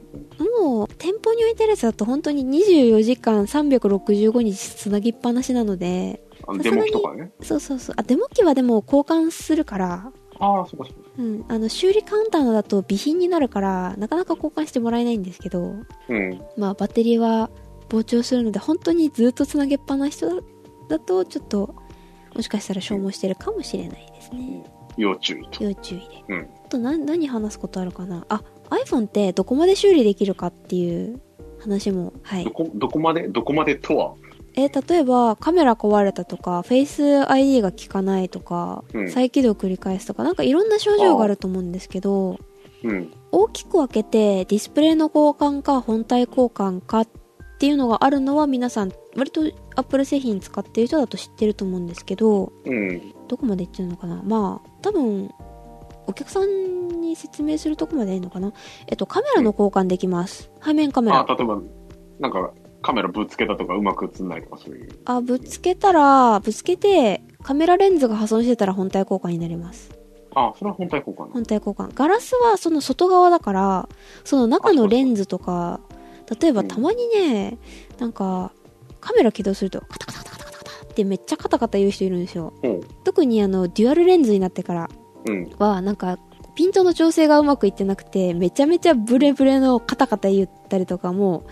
[0.60, 7.32] もう、店舗に置いてるやつだと本当に24時間365日つなぎっぱなしなので、あのデモ機とかね？
[7.40, 7.96] そうそうそう。
[7.98, 11.00] あ、デモ機はでも交換するから、ああ、そこそこ。
[11.18, 11.44] うん。
[11.48, 15.76] あの、修理カウンターのだと備品になるから、なかなか交換してもらえないんですけど、
[16.08, 16.40] うん。
[16.56, 17.50] まあ、バッテリーは
[17.88, 20.28] 膨張するので、本当にずっとつなげっぱなしだ
[20.88, 21.74] だと、ちょっと、
[22.34, 24.64] もしかしたら消耗してるかもしれないですね。
[24.96, 25.64] 要注意と。
[25.64, 26.06] 要注意で。
[26.28, 26.40] うん。
[26.64, 28.24] あと何、何話すことあるかな？
[28.28, 31.20] あ、iPhone ってどこまで修理できるかっていう
[31.60, 32.50] 話も、はいど。
[32.50, 34.14] こ、どこまで、どこまでとは？
[34.54, 42.38] えー例えばカメラ壊れたとか、フェイス ID が効かないとか、うん再起動繰り返すとか、なんかいろんな症状があると思うんですけど、
[42.84, 43.12] うん。
[43.30, 47.08] 大きく分けてディスプレイの交換か本体交換かっ
[47.58, 49.42] ていうのがあるのは皆さん割と
[49.76, 53.14] Apple 製品使ってる人だと知ってると思うんですけど、うん。
[53.28, 54.22] どこまで言ってるのかな？
[54.22, 55.30] まあ、多分、
[56.06, 58.52] お客さんに説明するとこまでいいのかな？
[58.86, 60.50] えっと、カメラの交換できます。
[60.64, 61.20] 背面カメラ。
[61.20, 61.60] あ、例えば、
[62.18, 64.98] なんか、カメラぶつけたとかうまく映んないとかそういう。
[65.04, 69.90] あ、ぶつけたら、ぶつけて、カメラレンズが破損してたら本体交換になります。
[70.34, 71.30] あ、それは本体交換。
[71.30, 71.92] 本体交換。
[71.94, 73.88] ガラスはその外側だから、
[74.24, 75.80] その中のレンズとか、
[76.40, 77.58] 例えばうんたまにね、
[77.98, 78.52] なんか、
[79.02, 82.54] カメラ起動すると、カタカタカタカタカタってめっちゃカタカタ言う人いるんですよ。
[82.62, 82.80] うん。
[83.04, 84.90] 特にあの、デュアルレンズになってから
[85.26, 85.50] うん。
[85.58, 86.18] は、なんか、
[86.54, 91.46] ピントの調整がうまくいってなくて、めちゃめちゃブレブレのカタカタ言ったりとかも、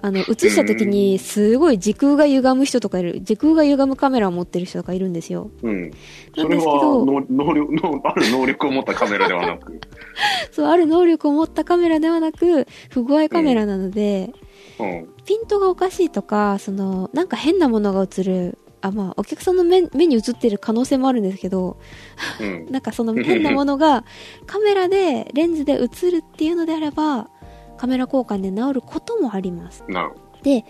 [0.00, 5.50] あの、映した時にすごい時空が歪む人とかいる、時空が歪むカメラを持ってる人とかいるんですよ。
[5.62, 5.80] うん。
[5.82, 9.80] なんですけそれはど能能力の、ある能力を持ったカメラではなく。
[10.52, 14.43] そう、ある能力を持ったカメラではなく、不具合カメラなので、うん。
[15.24, 21.78] ピントがおかしいとか、その、なんか変なものが映る、あ、まあ、お客さんの目目に映ってる可能性もあるんですけど、
[22.40, 22.66] うん。
[22.72, 24.04] なんかその変なものが
[24.46, 27.30] カメラで、レンズで映るっていうのであれば、
[27.76, 29.84] カメラ交換で治ることもあります。
[30.42, 30.64] で、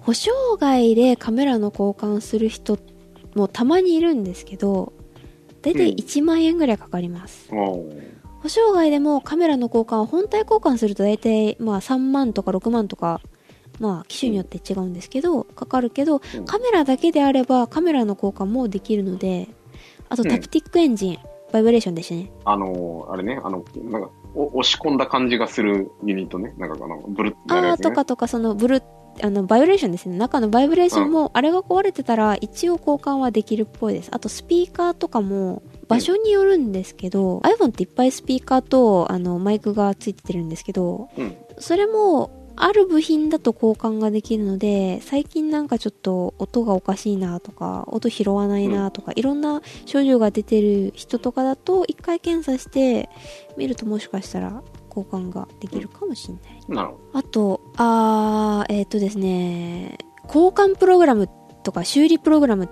[0.00, 2.78] 保証外でカメラの交換する人
[3.34, 4.92] もたまにいるんですけど、
[5.62, 7.48] だいたい1万円ぐらいかかります。
[7.50, 8.16] おー
[8.46, 13.20] 保証外でもカメラの交換を本体交換すると大体まあ3万とか6万とか
[13.78, 16.44] まあ機種によって違うんですけどかかるけどうん。
[16.44, 19.48] カメラだけであればカメラの交換もできるので
[20.08, 20.28] あとうん。
[20.28, 21.18] タプティックエンジン、
[21.52, 22.30] バイブレーションでしたね。
[22.44, 26.54] あのー、あれね、あの、なんか、お押し込んだ感じがするユニットね。
[26.58, 27.86] なんかあの、ブルッてなるあやつね。
[27.86, 28.82] ーとかとかそのブル
[29.22, 30.16] あのバイブレーションですね。
[30.18, 34.10] 中のバイブレーションもあれが壊れてたら一応交換はできるっぽいです。
[34.12, 41.34] あとスピーカーとかも場所によるんですけど、iPhone っていっぱいスピーカーとあのマイクがついてるんですけどうん。
[41.58, 53.08] それも、ある部品だと交換ができるので、最近なんかちょっと音がおかしいなとか、音拾わないなとか、いろんな症状が出てる人とかだと、一回検査して
[53.56, 56.42] 見るともしかしたら交換ができるかもしれない。
[56.68, 61.28] なるほあと、あー、えっ、とですね、交換プログラム
[61.62, 62.68] とか修理プログラム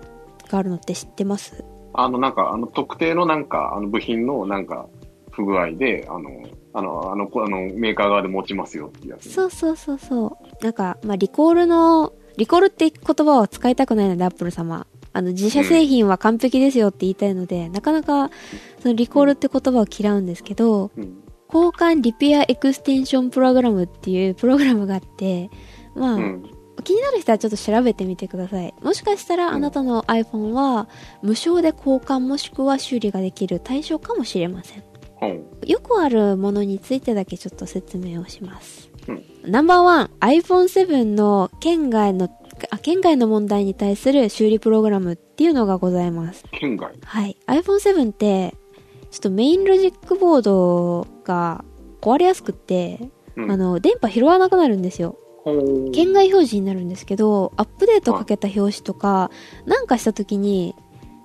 [0.49, 1.59] があるのって知ってます？
[1.59, 1.65] ど。
[1.95, 4.89] あの、なんか、あの、特定のなんか、あの、部品のなんか、
[5.31, 6.31] 不具合で、あの、
[6.75, 9.33] あの、あの、こあのメーカー側で持ちますよってやつね。
[9.33, 10.65] そうそうそうそう。
[10.65, 14.87] なんか、まあ、リコールの、リコールって言葉を使いたくないので、アップル様。
[15.13, 18.31] あの、自社製品は完璧ですよって言いたいので、なかなか、
[18.81, 21.21] そのリコールって言葉を嫌うんですけど、うん。
[21.47, 25.51] 交換リペアエクステンションプログラムっていうプログラムがあって、
[25.95, 26.51] まあ、うん。
[26.83, 28.75] 気になる人はちょっと調べてみてください。
[28.83, 30.89] もしかしたらうんあなたの iPhone は
[31.23, 34.83] 無償で交換もしくは修理ができる対象かもしれません。
[35.29, 35.45] 本。
[35.67, 38.91] よくあるものについてだけちょっと説明をします。
[39.09, 42.31] うんナンバーワン、iPhone7 の県外の、
[42.71, 46.45] あ、県外の問題に対する修理プログラムっていうのがございます。
[46.53, 46.95] 県外。
[47.05, 47.37] はい。
[47.47, 48.55] iPhone7 って、
[49.11, 51.63] ちょっとメインロジックボードが
[52.01, 55.19] 壊れやすくって、うんあの、電波拾わなくなるんですよ。
[55.93, 59.31] 県外表示になるんですけど、アップデートかけた表紙とか、
[59.67, 60.75] なんかした時に、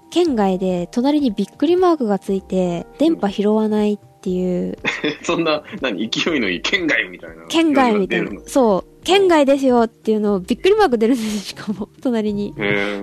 [0.09, 4.77] 県外で隣にびっくりマークがついて、電波拾わないっていう、
[5.23, 7.45] そんな、何、勢いのいい県外みたいな。
[7.47, 8.31] 県外みたいな。
[8.45, 12.53] そう、県外ですよっていうのをびっくりマーク出るんですしかも、 隣に。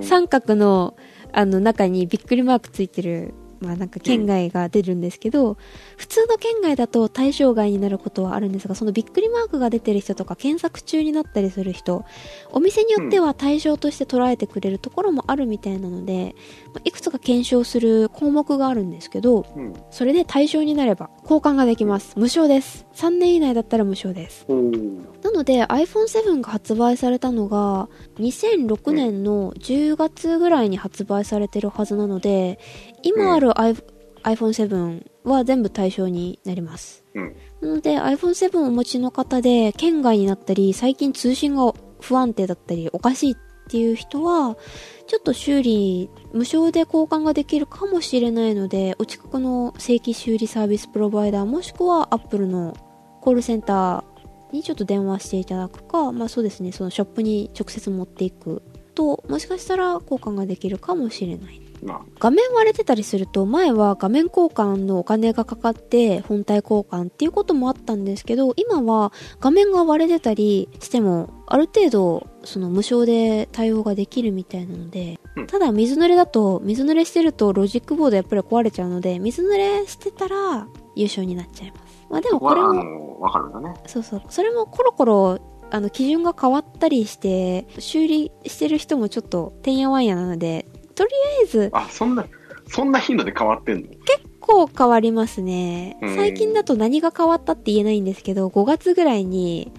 [0.02, 0.96] 三角の、
[1.32, 5.56] あの、中にびっくりマークついてる、まあなんか県外が出るんですけど、
[5.96, 12.04] 普通の県外だと対象外になることはあるんですが、そのびっくりマークが出てる人とか検索中になったりする人、
[12.52, 16.34] お店によっては対象として捉えてくれるところもあるみたいなので、
[16.74, 19.74] まあいくつか検証する項目があるんですけど、うん。
[19.90, 22.12] それで対象になれば交換ができます。
[22.18, 22.86] 無償です。
[22.94, 24.44] 3年以内だったら無償です。
[24.46, 32.58] ほーなので iPhone7 が発売されたのが2006年の10月ぐらいに発売されてるはずなので
[33.02, 33.74] 今ある i-
[34.22, 37.36] iPhone7 は全部対象になりますうん。
[37.60, 43.36] なので iPhone7 をお持ちの方で県外になったり最近通信が不安定だったりおかしいっ
[43.68, 44.56] ていう人は
[45.06, 52.76] ちょっと修理無償で交換ができるかもしれないのでお近くの正規修理サービスプロバイダーもしくは Apple の
[53.20, 54.16] コールセンター
[54.52, 58.62] にちょっと電話していただくか、まあそうですね、そのショップに直接持っていく
[58.94, 61.60] と、もしかしたら交換ができるかもしれない。
[61.82, 82.06] まあ、画面割れてたりすると、前は画面交換のお金がかかって本体交換っていうこともあったんですけど、今は画面が割れてたりしても、ある程度、その無償で対応ができるみたいなのでうん、ただ水濡れだと、水濡れしてるとロジックボードやっぱり壊れちゃうので、水濡れしてたら優勝になっちゃいます。
[82.08, 83.74] まあでもこれは、あも、の、わかるんだね。
[83.86, 84.22] そうそう。
[84.28, 85.38] それもコロコロ、
[85.70, 92.26] あの、基準が変わったりして、修理してる人もちょっと、てんやわんやなので、とりあえず、あ、そんな、
[92.68, 93.88] そんな頻度で変わってんの？
[93.88, 94.00] 結
[94.40, 95.96] 構変わりますね。
[96.02, 96.16] うん。
[96.16, 99.70] 最近だと何が変わったって言えないんですけど、5月ぐらいに、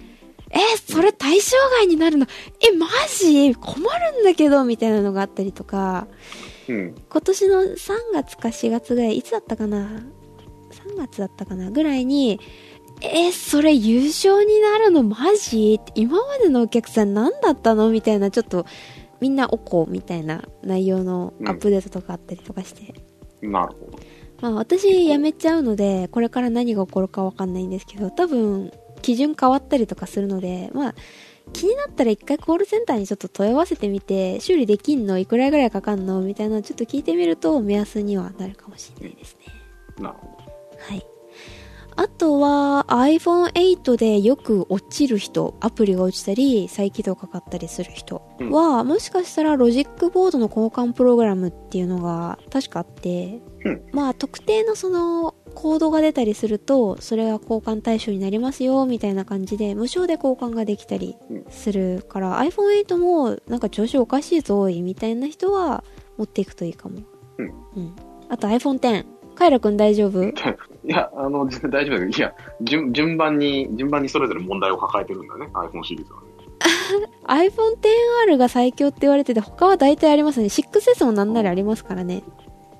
[0.50, 0.58] え、
[0.90, 2.26] それ対象外になるの？
[2.60, 3.54] え、マジ？
[3.54, 6.06] 困るんだけどみたいなのがあったりとか、
[6.68, 6.94] うん。
[7.10, 7.76] 今年の3
[8.14, 10.02] 月か4月ぐらい、いつだったかな
[10.70, 11.70] ?3 月だったかな？
[11.70, 12.40] ぐらいに、
[13.02, 15.80] えーそれ優勝になるのマジ？
[15.94, 17.90] 今までのお客さん何だったの？
[17.90, 18.64] みたいな、ちょっと、
[19.20, 22.94] みんなおこみたいな内容のアップデートとかあったりとかして。
[23.42, 23.98] なるほど。
[24.40, 30.94] まあ私辞めちゃうので、これから何が起こるかわかんないんですけど、多分、基準変わったりとかするので、まあ、
[31.52, 39.46] 気になったら一回コールセンターにちょっと問い合わせてみて、修理できんのいくらぐらいかかんのみたいなのちょっと聞いてみると目安にはなるかもしれないですね。
[39.98, 40.44] なるほど。
[40.78, 41.17] はい。
[42.00, 61.16] あとは iPhone8 でよく落ちる人、アプリが落ちたり、再起動かかったりする人は、もしかしたらロジックボードの交換プログラムっていうのが確かあって、うんまあ特定のそのコードが出たりすると、それが交換対象になりますよ、みたいな感じで無償で交換ができたり
[61.50, 65.82] するから、iPhone8 もなんか調子おかしいぞ、みたいな人は
[66.16, 67.00] 持っていくといいかも。
[67.38, 67.46] うん。
[67.46, 67.96] うん。
[68.28, 69.18] あと iPhone X。
[69.34, 70.20] カイラくん大丈夫？
[70.88, 76.28] いや、あの、全 然大丈夫だけど、いや、順、順番に、順番にそれぞれ問題を抱えてるんだね、iPhone シリーズはね。
[77.28, 77.76] iPhone
[78.26, 80.46] XR が最強って言われてて、他は大体ありますね。
[80.46, 82.22] 6S もなんなりありますからね。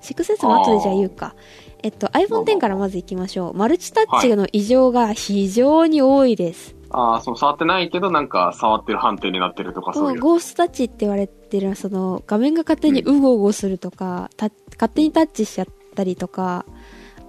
[0.02, 1.34] 6S も後でじゃあ言うか。
[1.82, 3.54] えっと、iPhone X からまず行きましょう。
[3.54, 6.74] マルチタッチの異常が非常に多いです。
[6.90, 10.20] ああ、その触ってないけど、なんか触ってる判定になってるとか、そういう。
[10.20, 16.64] ゴーストタッチって言われてる、その、画面が勝手にうごうごするとか、た勝手にタッチしちゃったりとか、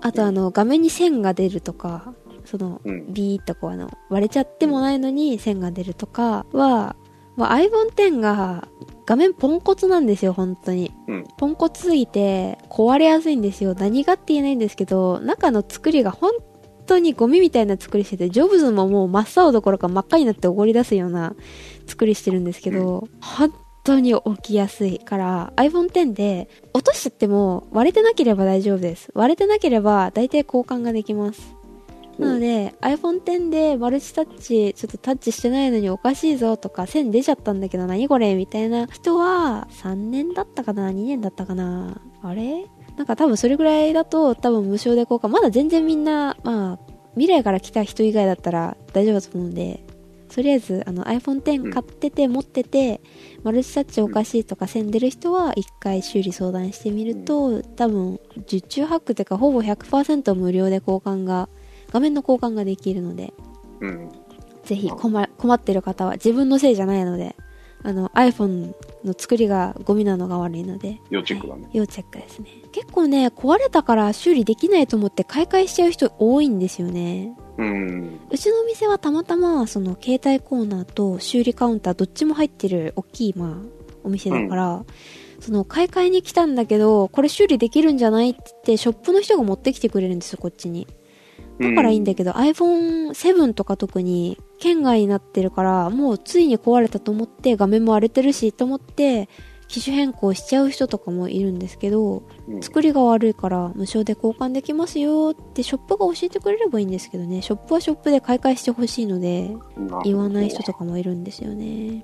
[0.01, 2.13] あとあの、画面に線が出るとか、
[2.45, 3.13] その、うん。
[3.13, 6.95] ビーッとこうあの、割れちゃってもないのに線が出るとかは、
[7.35, 8.67] まあ、iPhone X が
[9.05, 10.91] 画面ポンコツなんですよ、本当に。
[11.07, 11.27] うん。
[11.37, 13.75] ポンコツすぎて壊れやすいんですよ。
[13.75, 16.31] 何がって言えないんですけど、中の作りが本
[16.85, 21.35] 当にゴミみたいな作りしてて、ジョブズももう真っ青どころか真っ赤になっておごり出すような
[21.87, 29.11] 作りしてるんですけど、本当に起きやすいから iPhone X で落としちゃっても割れてなければ大丈夫です。
[29.13, 31.55] 割れてなければ大体交換ができます。
[32.19, 42.01] なので、iPhone X でマルチタッチ、ちょっとタッチしてないのにおかしいぞとか、線出ちゃったんだけど何これみたいな人は、3年だったかな ?2 年だったかな？
[42.21, 42.65] あれ？
[42.97, 45.29] なんか多分それぐらいだと多分無償で交換。
[45.29, 46.79] まだ全然みんな、まあ、
[47.13, 49.85] 未来から来た人以外だったら大丈夫だと思うんで、
[50.27, 52.99] とりあえずあの iPhone X 買ってて、持ってて、
[53.43, 61.49] マルチタッチおかしいとか線出る人は一回修理相談してみると、多分、受注ハックというかほぼ100%無料で交換が
[61.91, 63.33] 画面の交換ができるので、
[63.79, 64.09] うん。
[64.63, 67.35] ぜひ困困ってる方は自分のせいじゃないので、
[67.81, 68.73] あの iPhone
[69.05, 71.69] の作りがゴミなのが悪いので、要チェックだね。
[71.73, 72.49] 要チェックですね。
[72.71, 77.35] 結構ね、壊れたから修理できないと思って買い替えしちゃう人多いんですよね。
[77.59, 78.19] うん。
[78.31, 84.85] うちのお店はたまたま、その、携帯コーナーと修理カウンターどっちも入ってる大きい、まあ、お店だから、
[85.41, 90.87] その、買い替えに来たんだけど、これ修理できるんじゃないって言って、ショップの人が持ってきてくれるんですよ、こっちに。
[91.59, 99.27] だからいいんだけど、iPhone7 とか特に県外になってるから、もうついに壊れたと思って、画面も荒れてるしと思って、
[99.69, 109.55] 機種変更しちゃう人とかもいるんですけど、うん作りが悪いから無償で交換できますよってショップが教えてくれればいいんですけどね、ショップはショップで買い替えしてほしいので、
[110.03, 112.03] 言わない人とかもいるんですよね。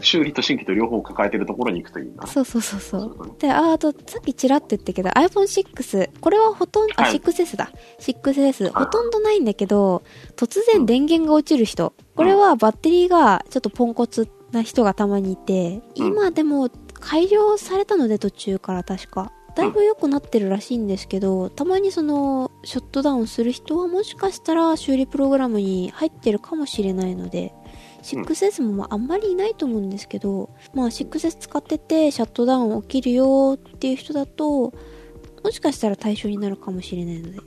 [0.00, 2.26] 修理と新規と両方抱えてるところに行くといいな。
[2.26, 3.36] そうそうそうそう。
[3.38, 7.70] で、あ、あと、さっきちらっと言ったけど、iPhone6、これはほとんど、あ、はい 6S だ。
[8.00, 10.02] 6S、はいほとんどないんだけど、
[10.36, 11.92] 突然電源が落ちる人。
[12.14, 16.70] これはバッテリーがちょっとポンコツな人がたまにいて、うん今でも
[17.04, 19.32] 改良されたので途中から確か。
[19.54, 27.54] だいぶ良くなってるらしいんですけど、たまにその、ショットダウンする人はもしかしたら修理プログラムに入ってるかもしれないので、
[28.02, 34.72] 6S もまああんまりいないと思うんですけど、まあ 6S 使っててシャットダウン起きるよっていう人だと、
[35.44, 37.38] もしかしたら対象になるかもしれないので、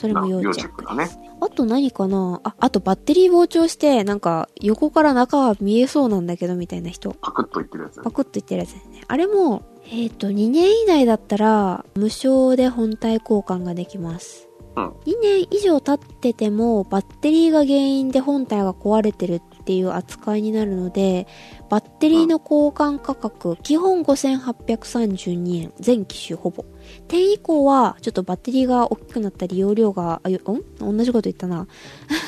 [0.00, 1.18] それも要チェックです。
[1.42, 2.40] あと何かな？
[2.42, 7.14] あ、あとバッテリー膨張して、なんか横から中は見えそうなんだけどみたいな人。
[7.20, 9.02] パクッと言ってるやつねパクッと言ってるやつですね。
[9.06, 14.48] あれも、えっ、と、2年以内だったら、無償で本体交換ができます。
[14.76, 21.26] うん2年以上経ってても、バッテリーが原因で本体が壊れてるっていう扱いになるので、
[21.68, 25.72] バッテリーの交換価格、基本5832円。
[25.80, 26.64] 全機種ほぼ。
[27.10, 30.96] 10以降は、ちょっとバッテリーが大きくなったり、容量が、あ、よん？
[30.96, 31.66] 同じこと言ったな。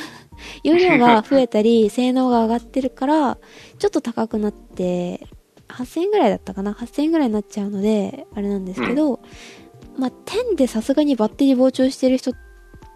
[0.64, 3.38] 容量が増えたり、 性能が上がってるから、
[3.78, 5.28] ちょっと高くなって、
[5.68, 9.20] 8000円ぐらいだったかな ?8000 円ぐらいになっちゃうので、あれなんですけど、
[9.96, 12.32] まあ、10でさすがにバッテリー膨張してる人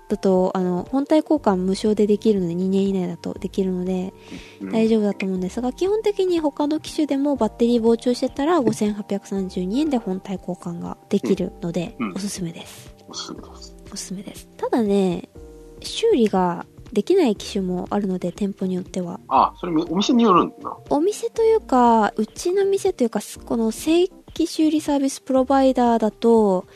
[0.08, 4.12] だと、あの、本体交換無償でできるので、2年以内だとできるので、
[4.60, 12.94] うん大丈夫だと思うんですが、基本的に他の機種でもバッテリー膨張してたら、5832円で本体交換ができるので、うんおすすめです。
[13.08, 13.26] おす
[13.96, 14.48] すめです。
[14.56, 15.28] ただね、
[15.80, 19.20] 修理ができない機種もあるので、店舗によっては。
[19.28, 20.76] あ、それお店によるんだ。
[20.90, 26.66] お店というか、うちの店というか、すこの正規修理サービスプロバイダーだと、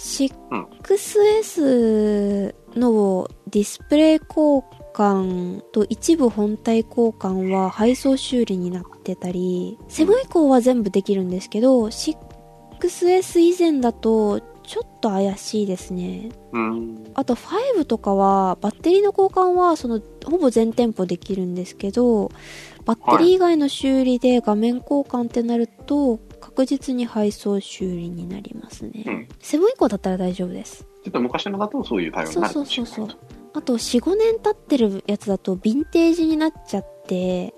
[0.00, 4.62] 6S のディスプレイ交
[4.94, 14.40] 換と一部本体交換は配送修理になってたり、7以降は全部できるんですけど、6S 以前だと
[14.70, 16.30] ちょっと怪しいですね。
[16.52, 17.10] うん。
[17.14, 22.30] あと5とかはバッテリーの交換はそのほぼ全店舗できるんですけど
[22.84, 26.20] バッテリー以外の修理で画面交換ってなると
[26.60, 32.92] 確実に配送修理になりますね、うんセブン以降だったら大丈夫ですちょっと昔のだとそういう対応になるかもしれない。
[32.92, 33.18] そうそうそう
[33.54, 37.54] あと45年経ってるやつだとヴィンテージになっちゃって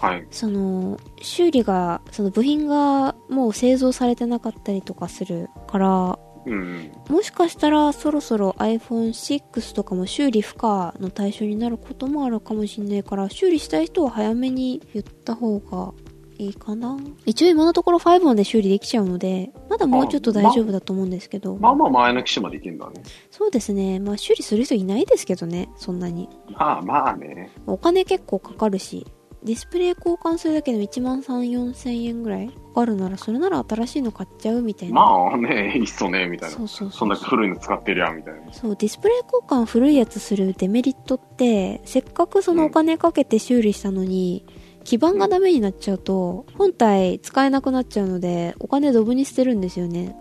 [0.00, 0.26] はい。
[0.30, 6.92] その修理がその部品がもう製造されてなかったりとかするからうん。
[7.08, 15.94] もしかしたらそろそろ iPhone6 とかも修理不可の対象になることもあるかもしれないから修理したい人は早めに言った方が
[16.38, 23.02] いいかな一応今のところ5まで修理できちゃうのでまだもうちょっと大丈夫だと思うんですけど、まあまあ前の機種までいけんだね。
[23.30, 27.50] そうですねまあ修理する人いないですけどねそんなにまあまあね。
[27.66, 29.06] お金結構かかるし
[29.46, 36.56] ディスプレイ交換するだけでも1万3、4千円ぐらいかかるならそれなら新しいの買っちゃうみたいなまあね、いいっそね、みたいな。
[36.56, 38.52] そうそうそうそんだけ古いの使ってるやん、みたいな。
[38.52, 44.44] そう、ディスプレイ交換古いやつするデメリットって、せっかくそのお金かけて修理したのに、
[44.86, 50.14] 基板がダメになっちゃうと、本体使えなくなっちゃうので、お金ドブに捨てるんですよね。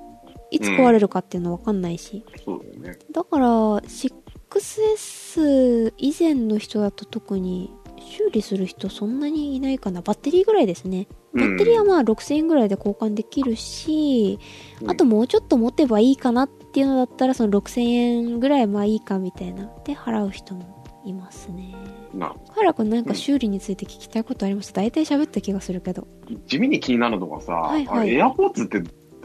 [0.49, 2.25] いつ壊れるかっていうのわかんないし。
[2.43, 2.97] そうだよね。
[3.11, 10.01] だから、6S 以前の人だと特に、修理する人そんなにいないかな。
[10.01, 11.07] バッテリーぐらいですね。
[11.35, 14.39] バッテリーはまあ6000円ぐらいで交換できるし、
[14.81, 19.71] うんあともうちょっと持てばいいかなっていうのだったら、その6000円ぐらいまあいいかみたいな。
[19.83, 21.75] で、払う人もいますね。
[22.17, 24.81] なカイラ君なんか修理について聞きたいことありました？
[24.81, 26.07] 大体喋った気がするけど。
[26.47, 28.81] 地味に気になるのがさ、はいはいエアポッツって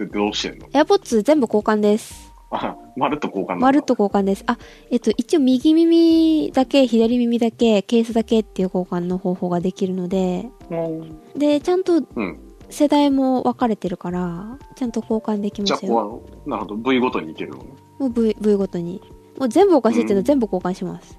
[0.07, 2.33] どうしてんの？AirPods 全部交換です。
[2.51, 4.45] あ、まるっと交換まるっと交換です。
[4.47, 4.59] あ、
[4.91, 12.41] えっと、一応右耳だけ、左耳だけ、ケースだけっていう交換の方法ができるので、うんで、ちゃんとうん。
[12.73, 15.93] 世代も分かれてるから、ちゃんと交換できじゃあ、ますよ。
[15.93, 17.59] こう、なるほど、部位ごとにいけるの？
[17.59, 17.65] ね。
[17.99, 19.03] もう V、V ごとに。
[19.41, 21.19] もう全部おかしいっていうんは全部交換します。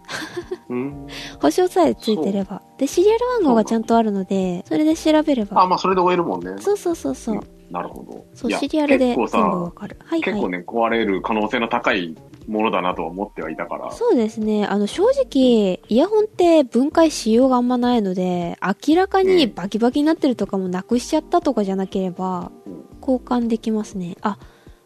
[0.69, 1.07] うん。
[1.41, 2.61] 保証さえついてれば。
[2.77, 5.65] で、シリアル番号がちゃんとあるので、それで調べれあ、ば。
[5.67, 6.61] まあ、それで終えるもんね。
[6.61, 7.39] そうそうそうそう。
[7.71, 8.23] なるほど。
[8.35, 9.97] そう、シリアルで全部わかる。
[10.03, 10.33] はいはい。
[10.33, 12.15] 結構ね、壊れる可能性の高い
[12.47, 13.91] ものだなとは思ってはいたから。
[13.91, 14.67] そうですね。
[14.67, 18.55] あの、正直、イヤホンって分解しようがあんまないので、
[18.87, 22.51] 明らかにバキバキになってるとかもなくしちゃったとかじゃなければ、
[22.99, 24.15] 交換できますね。
[24.21, 24.37] あ、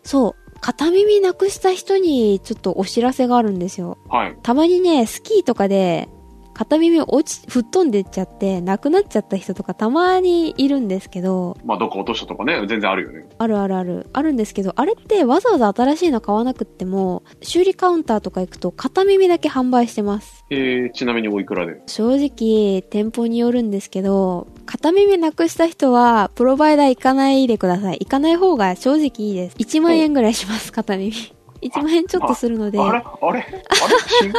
[0.03, 0.44] そう。
[0.61, 3.97] 片耳なくした人にちょっとお知らせがあるんですよ。
[4.09, 4.37] はい。
[4.41, 6.09] たまにね、スキーとかで、
[6.53, 13.25] 片耳落ち、吹っ飛んでっちゃって、なくなっちゃった人とかたまにいるんですけど、まあ、どっか落としたとかね、全然あるよね。
[13.37, 14.07] あるあるある。
[14.13, 20.45] あるんですけど、あれってわざわざ新しいの買わなくっても、修理カウンターとか行くと片耳だけ販売してます。
[20.49, 21.81] えー、ちなみにおいくらで？
[21.87, 27.97] 正直、店舗によるんですけど、片耳なくした人は、プロバイダー行かないでください。
[28.01, 29.55] 行かない方が正直いいです。
[29.57, 31.13] 1万円ぐらいします、片耳。
[31.61, 33.03] 1万円ちょっとするので、あれ？
[33.21, 33.39] あれ？
[33.39, 33.45] あれ？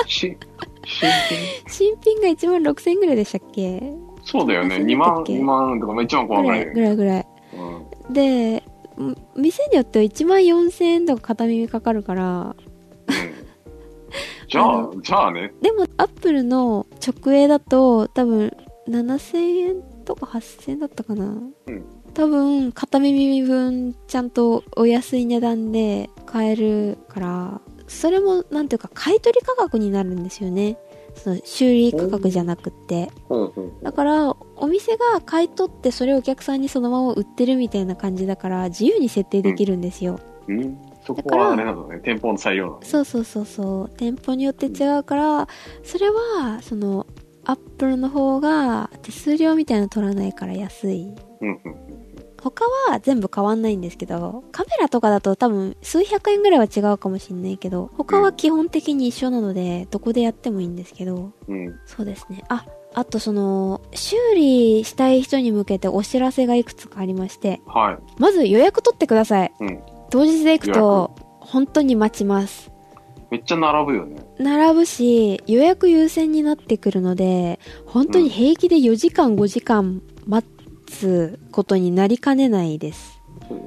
[0.07, 0.37] 新品？
[1.69, 3.95] 新品が1万6千円ぐらいでしたっけ？
[4.25, 4.77] そうだよね。
[4.77, 6.75] そうだ2万、っけ？2万とか、まあ1万5万ぐぐらい。
[6.75, 7.27] ぐらいぐらい。
[8.09, 8.13] うん。
[8.13, 8.63] で、ん
[9.37, 12.57] 店によっては1万4千円とか片耳かかるから、
[13.09, 13.47] うん
[14.49, 15.53] じゃあじゃあね。
[15.61, 18.57] でも、アップルの直営だと、多分、
[18.89, 21.25] 7000円とか8000円だったかな。
[21.27, 21.85] うん
[22.15, 30.79] 多分、片耳分、ちゃんとお安い値段で買えるから、それも、なんていうか、買い取り価格になるんですよね。
[31.15, 33.11] その、修理価格じゃなくって。
[33.29, 33.83] うんうん。
[33.83, 40.19] だから、お店が買い取って、それをお客さんにそのまま売ってるみたいな感じだから、自由に設定できるんですよ。
[40.49, 40.79] うん。
[41.07, 42.01] そこはあれなのね。
[42.03, 42.79] 店舗の採用なの。
[42.83, 45.49] そうそうそうそう店舗によって違うから
[45.85, 47.07] それはその
[47.47, 51.59] アップルの方が手数料みたいなの取らないから安いうんうん。
[52.43, 61.81] 他は全部変わんないんですけどカメラとかだと多分数百円ぐらいは違うかもしんないけど他は基本的に一緒なのでどこでやってもいいんですけどうん。
[61.87, 67.99] そうですねああとその修理したい人に向けてお知らせがいくつかありましてはい。
[68.19, 69.81] まず予約取ってくださいうん。
[70.11, 72.71] 当日で行くと本当に待ちます
[73.31, 74.25] めっちゃ並ぶよね。
[74.39, 80.47] 並ぶし予約優先になってくるので本当に平気で4時間5時間待
[80.87, 83.21] つことになりかねないです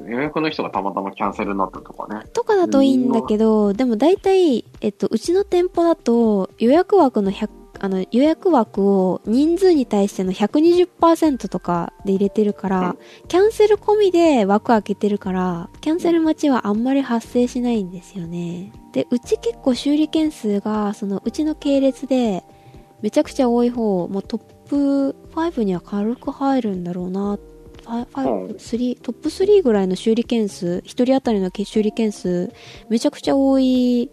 [0.08, 2.26] 予約の人がたまたまキャンセルになったとかね。
[2.34, 7.50] とかだといいんだけどでも大体、えっと、うちの店舗だと予約枠の100
[7.80, 18.72] あの予約枠を人数に対しての120%とかで入れてるから、うんキャンセル込みで枠開けてるからキャンセル待ちはあんまり発生しないんですよね。
[18.92, 22.44] でうち結構修理件数がそのうちの系列で
[23.02, 27.38] めちゃくちゃ多い方もうトップ5には軽く入るんだろうな。
[27.86, 32.52] 5、うん3トップ3ぐらいの修理件数1人当たりの修理件数
[32.90, 34.12] めちゃくちゃ多い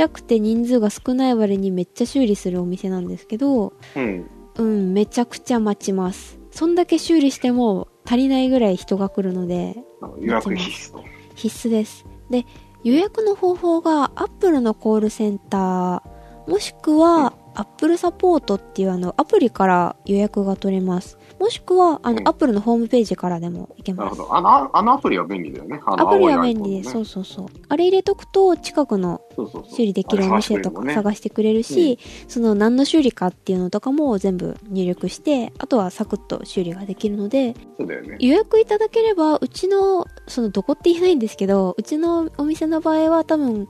[0.00, 4.30] ちゃくて人数が少ない割にめっちゃ修理するお店なんですけどうん。
[4.56, 9.76] うんめちゃくちゃ待ちますそんだけ修理しても足りないぐらい人が来るので
[10.18, 11.04] 予約必須と。
[11.34, 12.46] 必須ですで
[12.82, 22.28] 予約の方法が Apple のコールセンターもしくは Apple サポートっていうあのアプリから予約が取れますもしくはあの、うん。
[22.28, 24.10] Apple のホームページからでもいけます。
[24.10, 24.36] なるほど。
[24.36, 25.80] あの、あのアプリは便利だよね。
[25.86, 27.46] アプリは便利でそうそうそう。
[27.68, 29.22] あれ入れとくと近くの
[29.68, 38.18] 修理できるお店とか探してくれるし、その何の修理かっていうのとかも全部入力して、あとはサクッと修理ができるので、そうだよね。
[38.20, 43.66] 予約いただければ、うちの、そのどこって言えないんですけど、うちのお店の場合は多分、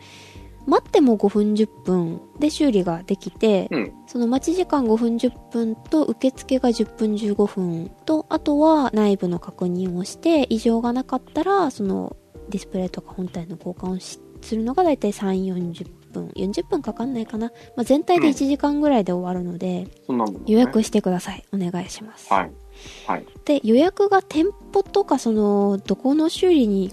[0.67, 3.93] 待っても5分10分で修理ができて、うん。
[4.07, 12.17] その待ち時間5分10分と受付が10分15分と、あとは内部の確認をして、異常がなかったら、その
[12.49, 16.29] ディスプレイとか本体の交換をしするのがだいたい3、40分。
[16.29, 17.49] 40分かかんないかな。
[17.77, 20.41] まあ、全体で1時間ぐらいで終わるので、そんなもん、ね。
[20.47, 21.45] 予約してください。
[21.53, 22.33] お願いします。
[22.33, 22.53] はい。
[23.07, 23.27] はい。
[23.45, 26.93] で、予約が店舗とか、その、どこの修理に、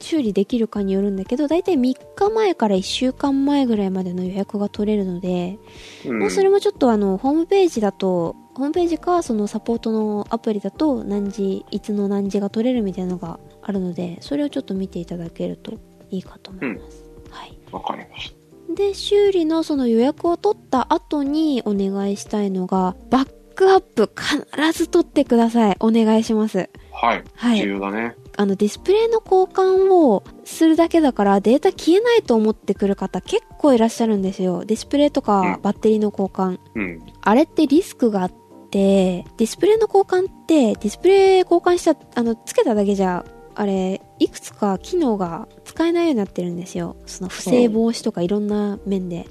[0.00, 5.58] 修理できるかによるんだけど、だいたい3日前から1週間前ぐらいまでの予約が取れるので、
[6.06, 15.72] うんまあ、それもちょっとあの、ホームページだと、ホームページか、そのサポートのアプリだと、何時、いつの何時が取れるみたいなのがあるので、それをちょっと見ていただけると
[16.10, 17.04] いいかと思います。
[17.30, 17.58] はい。
[17.70, 18.34] わかりまし
[18.74, 25.76] で、修理のその予約を取った後にお願いしたいのが、バックアップ必ず取ってください。
[25.80, 26.70] お願いします。
[26.98, 27.06] た。
[27.06, 27.24] はい。
[27.34, 28.16] はい重要だね。
[28.38, 34.64] あの、ディスプレイの交換をするだけだからデータ消えないと思ってくる方結構いらっしゃるんですよ。
[34.64, 36.58] ディスプレイとかうんバッテリーの交換。
[36.74, 37.02] うん。
[37.20, 38.32] あれってリスクがあっ
[38.70, 46.96] て、ディスプレイの交換って、ディスプレイ交換した、あの、つけただけじゃ、あれ、いくつか機能が使えないようになってるんですよ。
[47.04, 49.28] その不正防止とかいろんな面で。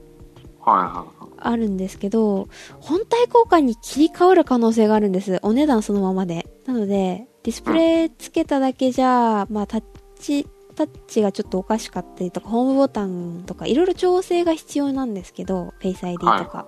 [0.63, 1.18] はいはいはい。
[1.47, 2.47] あるんですけど、
[2.79, 5.39] 本体交換に切り替わる可能性があるんです。
[5.41, 6.47] お値段そのままで。
[6.65, 9.83] なので、ディスプレイつけただけじゃ、まあ、タッ
[10.19, 16.29] チ、タッチがちょっとおかしかったりとか、ホームボタンとか、いろいろ調整が必要なんですけど、Face ID とか。
[16.29, 16.67] は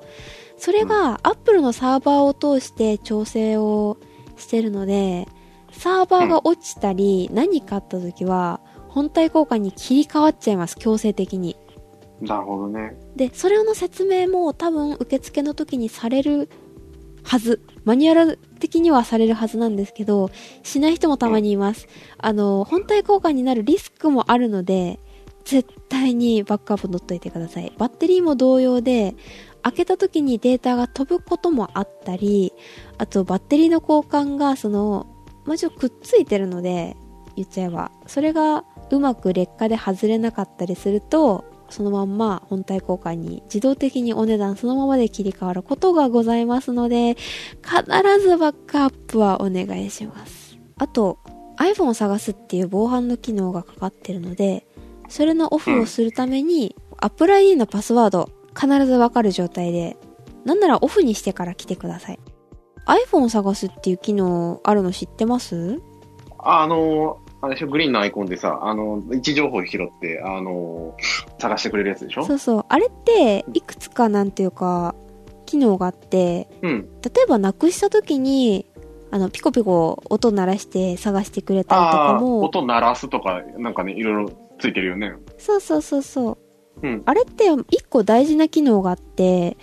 [0.57, 3.97] それが、Apple のサーバーを通して調整を
[4.38, 5.28] してるので、
[5.72, 11.55] サーバーが落ちたり、何かあった時は、本体交換に切り替わっちゃいます、強制的に。
[12.22, 12.95] なるほどね。
[13.15, 16.49] で、それの説明も多分受付の時にされる
[17.24, 17.61] はず。
[17.84, 20.30] マニュアル的にはされるはずなんですけど、
[20.63, 21.88] しない人もたまにいます。
[22.17, 24.99] あの、本体交換になるリスクもあるので、
[25.43, 27.74] 絶対にバックアップ取っといてください。
[27.78, 29.15] バッテリーも同様で、
[29.63, 32.53] 開けた時にデータが飛ぶこともあったり、
[32.97, 35.07] あとバッテリーの交換が、その、
[35.45, 36.95] まあ、ちょっとくっついてるので、
[37.36, 37.91] 言っちゃえば。
[38.07, 47.15] それがうまく劣化で外れなかったりすると、そのまんま本体交換に自動的にお値段そのままで切り替わることがございますので、
[47.63, 50.57] 必ずバックアップはお願いします。
[50.78, 51.17] あと、
[51.57, 54.67] iPhone を探すっていう防犯の機能がかかってるので、
[55.09, 59.97] それのオフをするために、Apple ID のパスワード必ずわかる状態で、
[60.45, 62.19] なんならオフにしてから来てください。
[62.88, 65.80] iPhone を探すっていう機能あるの知ってます？
[66.39, 70.95] あの、あれでしょ、グリーンのアイコンでさ、あの、位置情報を拾って、あの、
[71.39, 72.23] 探してくれるやつでしょ？
[72.23, 72.65] そうそう。
[72.69, 74.93] あれって、いくつかなんていうか、
[75.47, 76.81] 機能があって、うん。
[77.01, 78.67] 例えばなくした時に、
[79.09, 85.13] あの、ピコピコ音鳴らして探してくれたりとかも、音鳴らすとか、なんかね、いろいろついてるよね。
[85.37, 86.37] そうそうそうそ
[86.81, 86.87] う。
[86.87, 87.01] うん。
[87.05, 89.57] あれって一個大事な機能があって、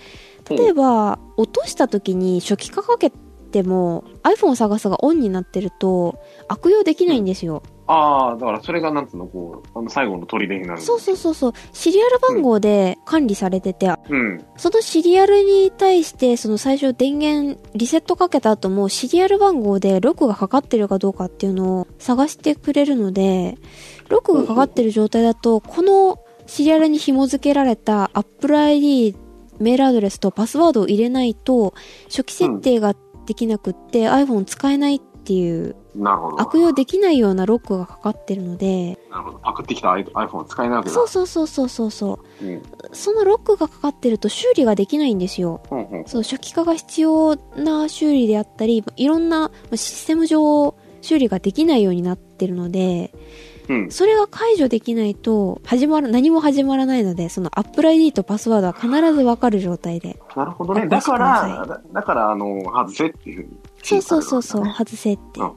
[0.50, 3.12] 例えば、落とした時に初期化かけ
[3.48, 7.62] ても iPhone を探すがオンになってると悪用できないんですよ。
[7.90, 10.80] ああ、だからそれがなんつうの、こう、あの、最後の砦になる。
[10.82, 11.52] そうそうそうそう。
[11.72, 14.44] シリアル番号で管理されてて、うん。
[14.58, 23.56] そのシリアルに対して、その最初電源リセットかけた後もシリアル番号でロックがかかってるかどうかっていうのを探してくれるので、
[24.10, 29.16] ロックがかかってる状態だと、このシリアルに紐付けられた Apple ID
[29.60, 31.72] メールアドレスとパスワードを入れないと、
[32.08, 32.94] 初期設定が
[33.28, 36.40] できなくって、iPhone 使えないっていうなるほど。
[36.40, 39.38] 悪用できないようなロックがかかってるので、なるほど。
[39.40, 40.94] パクってきた iPhone 使えないわけだ。
[40.94, 42.46] そうそうそうそうそうそう。
[42.46, 42.62] うん。
[42.92, 45.60] そのロックがかかってると修理ができないんですよ。
[45.70, 46.04] うんうん。
[46.06, 53.12] そう、初期化が必要な修理であったり、いろんなまあシステム上修理ができないようになってるので、
[53.68, 53.90] うん。
[53.90, 60.18] それが解除できないと、始まら、何も始まらないので、その Apple ID とパスワードは必ずわかる状態で。
[60.36, 60.82] なるほどね。
[60.82, 65.40] あだから、だだから、あの、外せっていうふうに、そうそうそうそう、ね外せって。
[65.40, 65.52] うん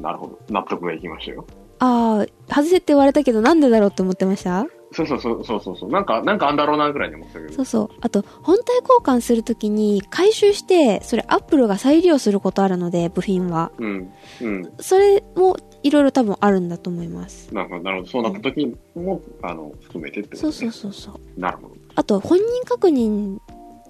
[0.00, 0.38] なるほど。
[0.48, 1.44] 納得がいきましたよ。
[1.78, 4.66] ああ、外せって言われたけどなんでだろうって思ってました？
[4.92, 5.90] そうそうそうそうそうそう。
[5.90, 7.52] なんか、なんかあんだろうなぐらいに思ってたけど。
[7.52, 7.88] そうそう。
[8.00, 13.70] あと、本体交換するときに回収して、それ Apple が再利用することあるので、部品は。
[13.78, 14.10] うん。
[14.40, 14.72] うん。
[14.80, 17.52] それもいろいろ多分あるんだと思います。
[17.54, 17.82] なるほど。
[17.82, 18.10] なるほど。
[18.10, 20.40] そうなった時も、あの、含めてってこと、ね。
[20.42, 21.40] そうそうそうそう。
[21.40, 21.74] なるほど。
[21.94, 23.38] あと、本人確認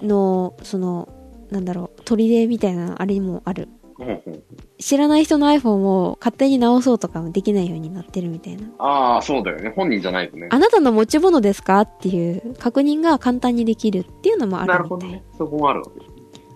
[0.03, 1.09] の、その、
[1.51, 3.69] なんだろう、取り出みたいなあれもある。
[4.81, 8.65] 知らない人の iPhone を勝手に直そうとかもできないようになってるみたいな。
[8.79, 9.73] ああ、そうだよね。
[9.77, 10.49] 本人じゃないとね。
[10.51, 11.83] あなたの持ち物ですか？
[11.83, 14.99] っていう確認が簡単にできるっていうのもあなるみたい。
[14.99, 15.25] るほどね。
[15.39, 16.12] そこもあるわけですね。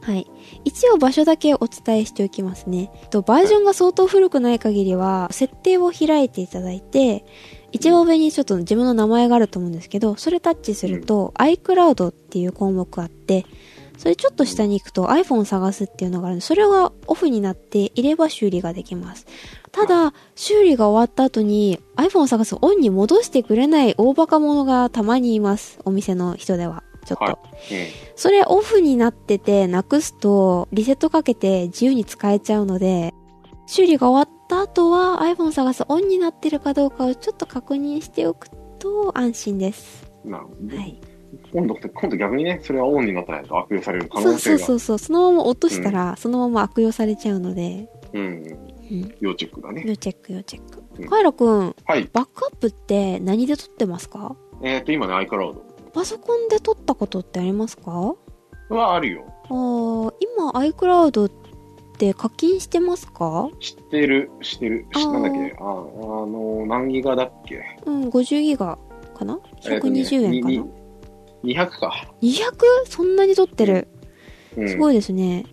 [0.07, 0.25] はい。
[0.65, 2.93] 一応場所だけお伝えしておきますね。
[3.11, 7.25] とバージョンが相当古くない限りは、設定を開いていただいて、
[7.73, 13.47] 一番上にちょっと自分の名前があると思うんですけど、それタッチすると、iCloud っていう項目があって、
[13.99, 19.27] それちょっと下に行くと iPhone を探すっていうのがあるんで、それがオフになっていれば修理ができます。
[19.73, 25.81] ただ、修理が終わった後に iPhone を探すオンに戻してくれない大バカ者がたまにいます。
[25.85, 26.85] お店の人では。
[27.07, 27.25] ちょっと。
[27.25, 27.37] はい。
[28.17, 33.15] それオフになっててなくすとリセットかけて自由に使えちゃうので、
[33.67, 38.49] 修理が終わった後は iPhone 探すオンになってるかどうかをちょっと確認しておく
[38.79, 40.11] と安心です。
[40.25, 40.31] うん。
[40.33, 40.77] なるほど。
[40.77, 41.01] はい。
[41.53, 44.39] 今度、今度逆にね、それはオンになったら悪用される可能性が。
[44.39, 44.99] そうそうそう。
[44.99, 48.23] そのまま落としたら、そのまま悪用されちゃうので、うん。
[48.91, 49.15] うん。
[49.21, 49.85] 要チェックだね。
[49.87, 51.11] 要チェック要チェッうんク。
[51.11, 52.09] カイラくん、はい。
[52.13, 54.37] バックアップって何で撮ってますか？
[54.63, 55.59] えっ、と、今ね、iCloud
[55.97, 58.15] パソコンで撮ったことってありますか？
[58.69, 59.25] はあるよ。
[59.45, 61.33] あー今 iCloud っ
[61.97, 63.49] て課金してますか？
[63.61, 64.87] 知ってる、知ってる。
[64.93, 65.57] なんだっけ？
[65.59, 67.63] あ、あの、何ギガだっけ？
[67.87, 68.79] うん、50ギガ
[69.15, 69.41] かな？
[69.65, 70.59] えーとね ?120 円かな、に
[71.45, 72.07] に200か。
[72.21, 72.41] 200?
[72.91, 73.89] そんなに取ってる。
[74.59, 74.69] うん。
[74.69, 75.47] すごいですね。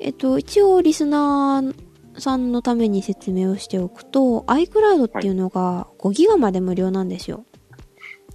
[0.00, 7.46] えっと、一応リスナーさんのために説明をしておくと、iCloud っていうのが5ギガまで無料なんですよ。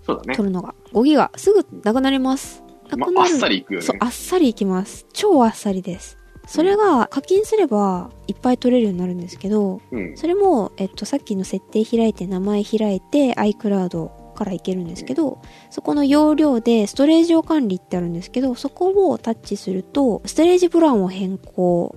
[0.07, 0.35] そうだね。
[0.35, 0.73] 取るのが。
[0.93, 1.31] 5ギガ。
[1.35, 2.63] すぐなくなります。
[2.89, 3.11] なくなる。
[3.11, 5.05] まあっさりいくよねそう、あっさりいきます。
[5.11, 6.17] 超あっさりです。
[6.47, 10.17] それが課金すればいっぱい取れるようになるんですけど、うん。
[10.17, 21.95] それも、えっと、さっきの設定開いて名前開いて iCloud からいけるんですけど、そこの容量でストレージを管理ってあるんですけど、そこをタッチすると、ストレージプランを変更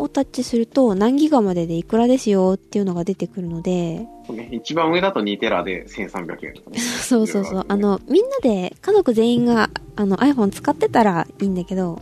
[0.00, 6.78] をタッチすると何ギガまででいくらですよっていうのが出てくるので、ね一番上だと2テラで1300円とかね。
[6.78, 7.64] そうそうそう。
[7.66, 12.00] あの、みんなで、家族全員が、あの、iPhone 使ってたらいいんだけど、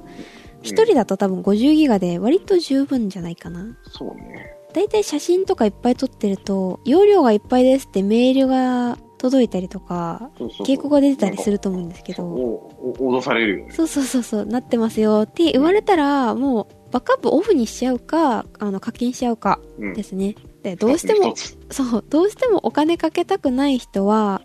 [0.63, 3.77] 一人だと多分50ギガで割と十分じゃないかな。
[3.91, 4.55] そうね。
[4.75, 10.31] だいたい写真とかいっぱい撮ってると、容量がいっぱいですってメールが届いたりとか、
[10.65, 12.71] 警告が出てたりすると思うんですけど、お
[13.01, 13.73] お脅されるよね。
[13.73, 19.95] そうそうそうそう、なってますよって言われたら、もう、バックアップオフにしちゃうか、あの、課金しちゃうかうん。
[19.95, 20.37] ですね。
[20.63, 21.35] で、どうしても
[21.71, 24.43] そう、どうしてもお金かけたくない人は、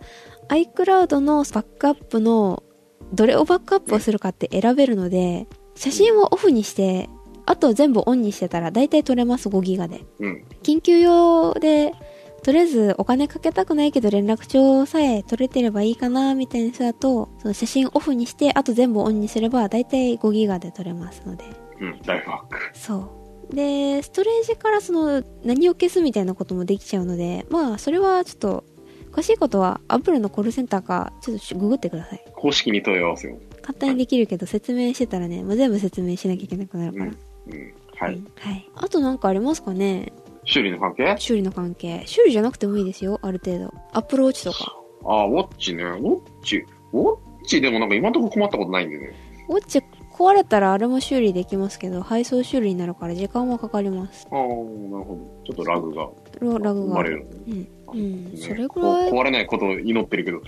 [0.48, 2.62] iCloud のバックアップの、
[3.12, 7.08] どれをバックアップをするかって選べるので、写真をオフにして、
[7.46, 10.04] あと全部オンにしてたら大体撮れます、5ギガで。
[10.18, 10.44] うん。
[10.62, 11.92] 緊急用で、
[12.42, 21.44] とりあえずお金かけたくないけど連絡帳さえ取れてればいいかな、みたいな人だと、その写真オフにして、あと全部オンにすれば大体5ギガで撮れますので。
[21.80, 22.00] うん。
[22.04, 22.58] ライフハック。
[22.78, 23.54] そう。
[23.54, 28.64] で、ストレージからその何を消すみたいなこともできちゃうので、まあそれはちょっと、
[29.12, 32.24] 詳しいことは Apple のコールセンターか、ちょっとググってください。
[32.34, 33.38] 公式に問い合わせを。
[33.62, 37.04] 簡単にできるけど説明してたらね、もう全部説明しなきゃいけなくなるから。
[37.04, 37.12] うん。
[37.52, 37.74] うん。
[37.96, 38.14] はい。
[38.14, 38.70] うんはい。
[38.74, 40.12] あとなんかありますかね？
[40.44, 41.14] 修理の関係？
[41.18, 42.02] 修理の関係。
[42.06, 43.72] 修理じゃなくてもいいですよ、ある程度。
[43.92, 44.76] アップルウォッチとか。
[45.04, 45.84] ああ、ウォッチね。
[45.84, 46.64] ウォッチ。
[46.92, 49.14] ウォッチでもなんか今のところ困ったことないんでね。
[49.48, 49.82] ウォッチ
[50.14, 54.28] 壊れたらあれも修理できますけど、配送修理になるから時間はかかります。
[54.30, 55.44] ああ、なるほど。
[55.44, 56.08] ちょっとラグが。
[56.40, 57.26] 生まれる。
[57.48, 57.68] うん。
[57.92, 58.24] うん。
[58.32, 60.40] ねそれぐこらい、壊れないことを祈ってるけど。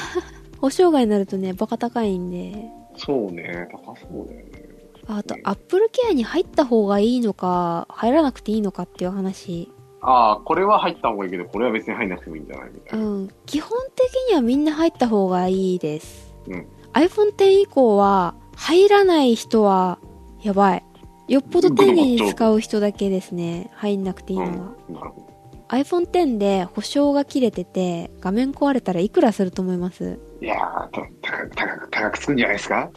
[0.60, 2.68] 保証外になるとね、バカ高いんで。
[2.98, 3.68] そうね。
[3.72, 4.66] 高そうだよね。
[5.08, 9.72] あと、アップルケアに入った方がいいのか、入らなくていいのかっていう話。
[10.02, 13.08] ああ、これは入った方がいいけど、これは別に入んなくてもいいんじゃないみたういな。
[13.08, 13.28] ん。
[13.46, 16.34] 基本的にはみんな入った方がいいです。
[16.46, 16.66] うん。
[16.92, 19.98] iPhone X 以降は、入らない人は、
[20.42, 20.82] やばい。
[21.28, 23.70] よっぽど丁寧に使う人だけですね。
[23.74, 24.50] 入んなくていいのは。
[24.88, 24.94] うん。
[24.94, 25.26] なるほど。
[25.68, 30.20] iPhone X で保証が切れてて、画面壊れたらいくらすると思います？
[30.40, 32.74] いやー、た高く、高く、高くつくんじゃないですか？
[32.76, 32.90] は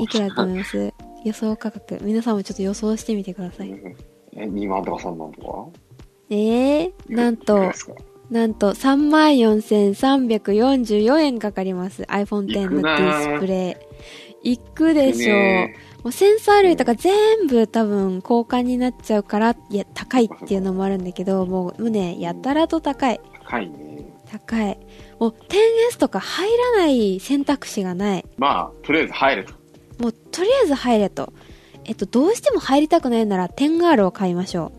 [0.00, 0.04] い。
[0.04, 0.92] いくらだと思います？
[1.24, 1.98] 予想価格。
[2.02, 3.70] 皆さんもちょっと予想してみてください。
[3.70, 3.96] うん
[4.34, 5.66] え、2万とか3万とか？
[6.30, 7.72] えー、なんと
[8.30, 12.02] なんと34,344円かかります。
[12.02, 13.91] iPhone X のディスプレイ。
[14.42, 15.36] いくでしょう。
[15.36, 23.20] ねもうセンサー類とか全部多分交換になっちゃうから、いや、高いっていうのもあるんだけど、もうもうね、やたらと高い。
[23.44, 24.04] 高いね。
[24.28, 24.78] 高い。
[25.20, 25.34] もう
[25.92, 28.24] 10S とか入らない選択肢がない。
[28.36, 29.52] まあ、とりあえず入ると。
[30.02, 31.32] もうとりあえず入れと。
[31.84, 34.72] えっと、どうしても入りたくないなら 10R を買いましょ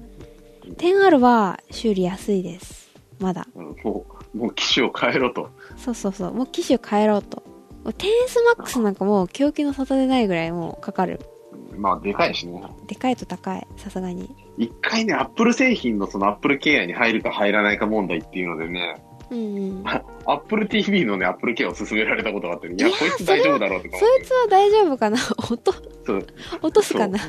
[0.68, 0.72] う。
[0.74, 2.89] 10R は修理安いです。
[3.20, 3.47] まだ。
[3.55, 5.49] うんもう、もう機種を変えろと。
[5.78, 6.34] そうそうそう。
[6.34, 7.43] もう機種変えろと。
[7.84, 11.19] もう 10S Max なんかもう供給の沙汰でないぐらいもうかかる。
[11.71, 12.61] うんまあ、でかいしね。
[12.88, 13.67] でかいと高い。
[13.77, 14.34] さすがに。
[14.57, 19.84] 一回ね、アップル製品のそのアップルケアに入るか入らないか問題っていうのでね、うんうん。
[19.88, 25.17] アップル TV のね、アップルケアを勧められたことがあって、ね、いや、こいつ大丈夫だろうとかそ思っていつは大丈夫かな？
[25.51, 25.73] 音、
[26.05, 26.27] そう
[26.61, 27.19] 落とすかな？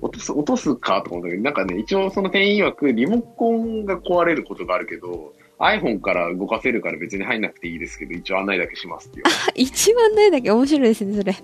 [0.00, 9.24] 落とす、落とすかとか思ったけど、なんかね、一応その店員曰く、リモコンが壊れることがあるけど、iPhone から動かせるから別に入んなくていいですけど、一応案内だけしますっていう。
[9.54, 11.34] 一番ないだけ面白いですね、それ。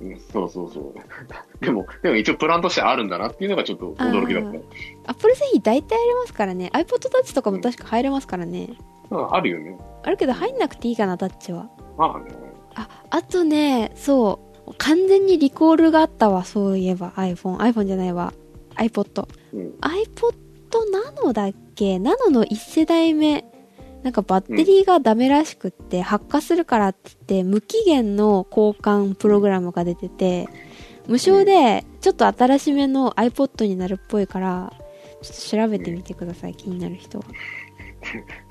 [0.00, 0.94] うんそうそうそう。
[1.64, 5.10] でも、でも一応プランとしてあるんだなっていうのがちょっと驚きだった。
[5.10, 6.70] アップル製品大体ありますからね。
[6.74, 8.70] iPod Touch とかも確か入れますからね。
[9.10, 9.76] うんあるよね。
[10.02, 11.68] あるけど入んなくていいかな、タッチは。
[11.96, 12.34] まあね。
[12.74, 14.74] あ、あとね、そう。
[14.78, 17.58] 完全にリコールがあったわ、そういえば iPhone。
[17.58, 18.32] iPhone じゃないわ。
[18.76, 19.26] iPod。
[19.52, 19.74] うん。
[19.80, 20.34] iPod
[20.70, 23.44] Nano だっけ ?Nano の1世代目。
[24.02, 30.48] なんかバッテリーがダメらしくって、発火するからって言って、無期限の交換プログラムが出てて、
[31.06, 34.72] 無償で、ちょっと新しめの iPod になるっぽいから、
[35.22, 37.24] ちょっと調べてみてください、気になる人は。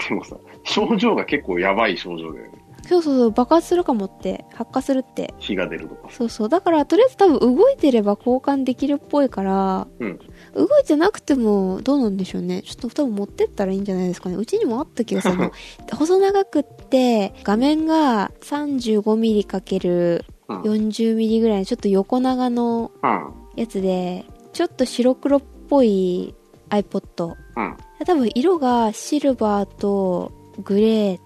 [0.08, 2.52] でもさ、症状が結構やばい症状だよね。
[2.88, 5.34] そうそうそう、爆発するかもって、発火するって。
[5.38, 6.10] 火が出るとか。
[6.10, 6.49] そうそう。
[6.49, 10.20] だから、とりあえず多分動いてれば交換できるっぽいから、うん。
[10.56, 12.62] 動いてなくてもどうなんでしょうね。
[12.64, 14.36] ちょっと多分持ってったらいいんじゃないですかね。
[14.36, 15.52] うちにもあった気がするの。
[15.93, 20.62] 細長くって、画面が 35mm× うん。
[20.62, 23.34] 40mm ぐらいのちょっと横長のうん。
[23.56, 26.36] やつで、ちょっと白黒っぽい
[26.70, 27.36] iPod。
[27.56, 27.78] うん。
[28.06, 30.32] 多分色がシルバーと
[30.64, 31.20] グレ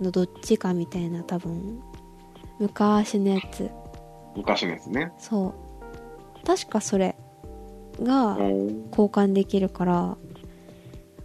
[0.00, 1.80] ーのどっちかみたいな多分
[2.58, 3.70] 昔のやつ。
[4.34, 5.12] 昔のやつね。
[5.18, 5.54] そ
[6.42, 6.46] う。
[6.46, 7.16] 確かそれ。
[8.02, 9.92] が交換できるから、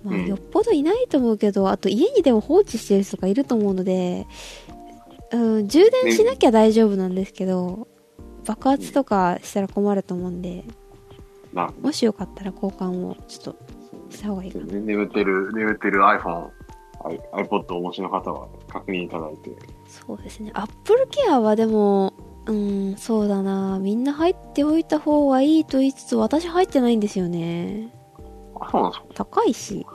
[0.03, 4.25] まあ、うんよっぽどいないと思うけど、あと家にでも放置してる人がいると思うので、
[5.31, 7.87] うん、充電しなきゃ大丈夫なんですけど、
[8.45, 10.63] 爆発とかしたら困ると思うんで、
[11.53, 13.55] なるほどもしよかったら交換をちょっと
[14.09, 14.65] した方がいいかな。
[14.65, 16.49] 眠ってる、眠ってる iPhone、
[17.33, 19.51] iPod をお持ちの方は確認いただいて。
[19.87, 20.51] そうですね。
[20.53, 22.13] アップルケアはでも、
[22.51, 23.79] うん、そうだな。
[23.79, 27.93] みんな入っておいた方がいいと言いつつ、私入ってないんですよね。
[28.59, 29.07] あ、そうなんですか？
[29.25, 29.85] 高いし。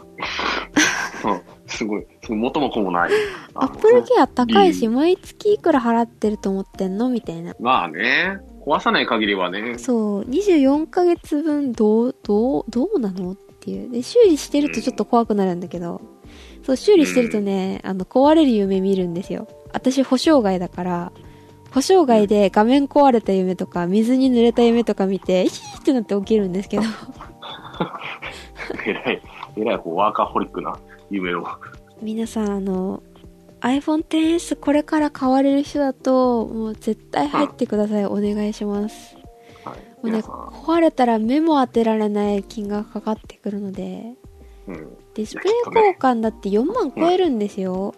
[1.25, 2.07] うんすごい。
[2.23, 3.11] すごい元も子もない。
[3.55, 7.09] アップルケア高いし、毎月いくら払ってると思ってんの？
[7.11, 7.55] みたいな。
[7.61, 9.77] まあね、壊さない限りはね。
[9.79, 13.91] そう、24ヶ月分どう、どう、どうなのっていう。
[13.91, 16.01] で、修理してるとちょっと怖くなるんだけど、
[16.65, 19.49] そう、修理してるとね、あの、壊れる夢見るんですよ。
[19.73, 21.13] 私、保証外だから、
[21.77, 26.85] 保証外で画面壊れた夢とか、水に濡れた夢とか見て、ヒーってなって起きるんですけど、
[28.87, 29.22] えらい、
[29.59, 30.79] えらい、こう、ワーカーホリックな
[31.11, 31.47] 夢を。
[32.01, 33.03] 皆さん、あの、
[33.61, 38.07] iPhone XS これから買われる人だと、もう絶対入ってください。
[38.07, 39.14] お願いします。
[39.62, 39.77] はい。
[39.77, 44.14] もうね、壊れたら目も当てられない金額かかってくるので、
[44.66, 44.97] うん。
[45.12, 47.95] ディスプレイ交換だって4万超えるんですよ。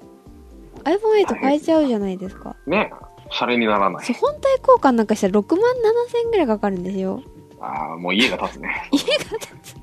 [0.83, 2.57] iPhone8 変えちゃうじゃないですか。
[2.67, 2.91] ね、
[3.31, 4.17] シャレにならないそう、。
[4.17, 7.23] 本体交換なんかしたら6万7千円ぐらいかかるんですよ。
[7.61, 8.89] ああ、もう家が建つね。
[8.93, 9.77] 家が建つ。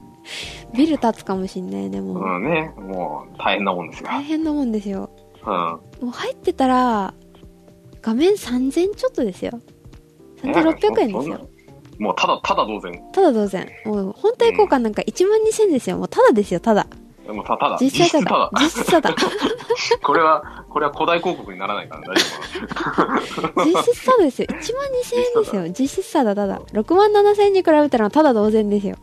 [0.75, 2.23] ビル建つかもしんないね、もう。
[2.23, 4.09] うんね、もう大変なもんですよ。
[4.09, 5.09] 大変なもんですよ。
[5.45, 5.51] うん。
[5.51, 7.13] もう入ってたら、
[8.01, 9.59] 画面3000ちょっとですよ。
[10.41, 11.49] 3600円ですよ。
[11.97, 13.01] もうただ、ただ同然。
[13.13, 13.69] ただ同然。
[13.85, 15.97] もう本体交換なんか1万2000ですよ。
[15.97, 16.87] もうただですよ、ただ。
[17.33, 18.49] もうたただ、実際ただ。
[18.53, 19.15] 実質実質ただ。
[20.03, 22.21] これは、これは古代広告にならないから大丈
[22.63, 24.47] 夫か実質ただですよ。
[24.49, 24.67] 1万2000
[25.37, 25.69] 円ですよ。
[25.69, 26.61] 実質ただただ。
[26.73, 28.97] 6万7000円に比べたらただ同然ですよ。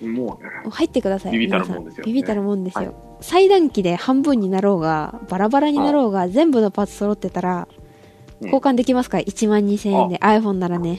[0.00, 0.08] な。
[0.08, 0.50] もうね。
[0.70, 1.32] 入ってください。
[1.32, 2.80] ビビたるもんですよビビたるもんですよ。
[2.80, 7.68] はい最短期で半分になろうが、バラバラになろうが、全部のパーツ揃ってたら、
[8.40, 9.18] うん交換できますか？
[9.18, 10.16] ら、1万2000円で。
[10.16, 10.98] iPhone ならね。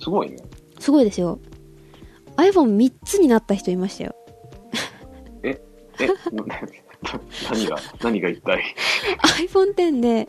[0.00, 0.36] すごいね。
[0.78, 1.38] すごいですよ。
[2.38, 4.14] iPhone3 つになった人いましたよ。
[6.00, 6.44] え、な
[7.50, 8.62] 何が、何が一体。
[9.48, 10.28] iPhone X で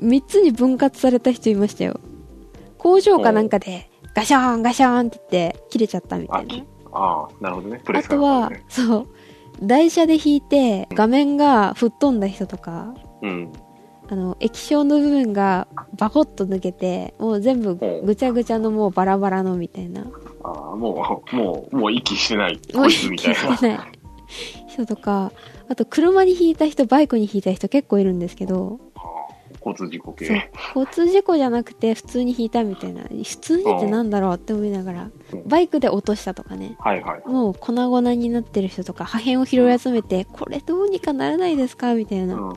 [0.00, 2.00] 3つに分割された人いましたよ。
[2.78, 6.64] 工場かなんかでガシャーンガシャーンって言って切れちゃったみたあいな。
[6.92, 7.80] ああ、なるほどね。
[7.84, 9.06] プレあスかとはそう、
[9.62, 13.52] 台車で引いて画面が吹っ飛んだ人とか、うん。
[14.08, 15.66] あの、液晶の部分が
[15.98, 20.06] バコッと抜けて、もう全部ぐちゃぐちゃのもうバラバラのみたいな。
[20.44, 22.54] ああ、もう、もう、もう息してない。
[22.72, 23.40] もうこいつみたいな。
[23.40, 23.95] 息してない
[24.68, 25.32] 人とか、
[25.68, 28.80] あと車に引いた人、バイクに引いた人結構いるんですけど、
[29.66, 30.50] 交通事故系。
[30.74, 37.28] 交通事故じゃなくて普通に引いたみたいな普通にってなんだろうって思いながらうんバイクで落としたとかねはいはい。
[37.28, 42.56] もう粉々になってる人とか破片を拾い集めてこれどうにかならないですかみたいな、うん。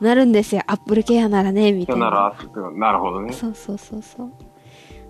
[0.00, 2.34] なるんですよアップルケアならねみたいな
[2.74, 3.32] なるほどね。
[3.32, 4.32] そうそうそうそう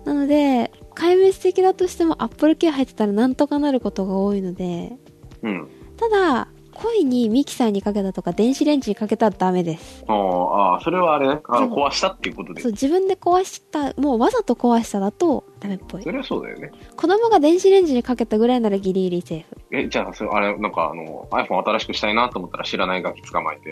[0.05, 4.93] なので壊滅的だとしてもアップルケア入ってたらなんとかなることが多いので
[5.41, 5.69] うん。
[6.09, 11.27] ただ恋にミキサーにかけたとか電子レンジにかけたらダメですああ、それはあれ？
[11.27, 11.39] ね。
[11.47, 12.71] あの、壊したっていうことでそう。
[12.71, 16.71] 自分で壊したもうわざと壊しただとダメっぽいそれはそうだよね。
[16.97, 19.55] 子供が電子レンジにかけたぐらいならギリギリセーフ。
[19.71, 23.69] え、じゃあ、それ、あれ、なんかあの、iPhone 新しくしたいなと思ったら知らないガキ捕まえて、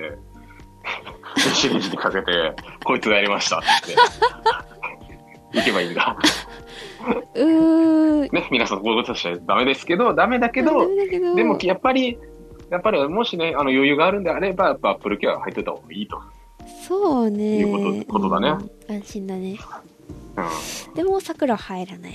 [1.43, 2.31] 電子レンジにかけて、
[2.85, 3.95] こいつがやりましたって、
[5.53, 6.17] 行けばいいんだ。
[7.35, 8.31] うー。
[8.31, 12.17] ね、皆さんこういうことしちゃダメですけど、ダメだけどけどでもやっぱり、
[12.69, 16.21] やっぱりもしね、あの余裕があるんであれば、やっぱ Apple Care 入ってた方がいいと。
[16.87, 17.59] そうね。
[17.59, 18.49] いうことだね
[18.87, 19.57] うん安心だね。
[20.37, 20.93] うん。
[20.93, 22.13] でも、桜は入らない。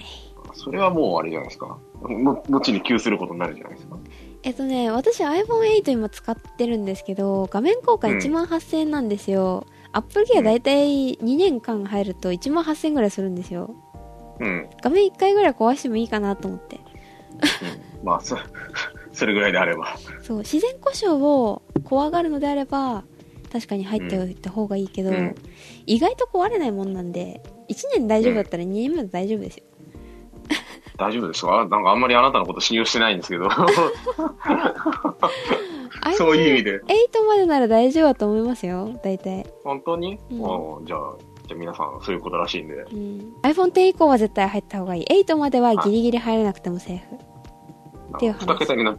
[0.54, 1.78] それはもうあれじゃないですか。
[2.02, 3.98] の後に急することになるじゃないですか。
[4.42, 9.66] えっとね、私 iPhone8 今使ってるんですけど、画面交換うん1万8000円なんですよ。
[9.96, 13.74] Apple Care だいたい2年間入ると1万8000円ぐらいするんですよ。
[14.38, 14.68] うん。
[14.82, 16.76] 画面1回ぐらい壊してもいいかなと思って。
[18.00, 18.36] うん、まあ、そ、
[19.14, 19.96] それぐらいであれば。
[20.22, 23.04] そう、自然故障を怖がるのであれば、
[23.50, 25.34] 確かに入っておいた方がいいけど、うん
[25.86, 29.64] 意外と壊れないもんなんで、1年大丈夫だったら2年目で大丈夫ですよ。
[30.96, 31.66] 大丈夫ですか？
[31.68, 33.48] なんかあんまりあなたのこと信用してないんですけど。
[36.16, 36.80] そういう意味で。
[36.80, 36.84] 8
[37.26, 39.46] までなら大丈夫だと思いますよ、大体。
[39.64, 41.14] 本当に、うんああじゃあ、
[41.48, 42.74] じゃあ皆さんそういうことらしいんで。
[42.74, 43.34] うん。
[43.42, 45.04] iPhone X 以降は絶対入った方がいい。
[45.26, 47.04] 8まではギリギリ入らなくてもセーフ。
[48.16, 48.96] っていう話二桁にな、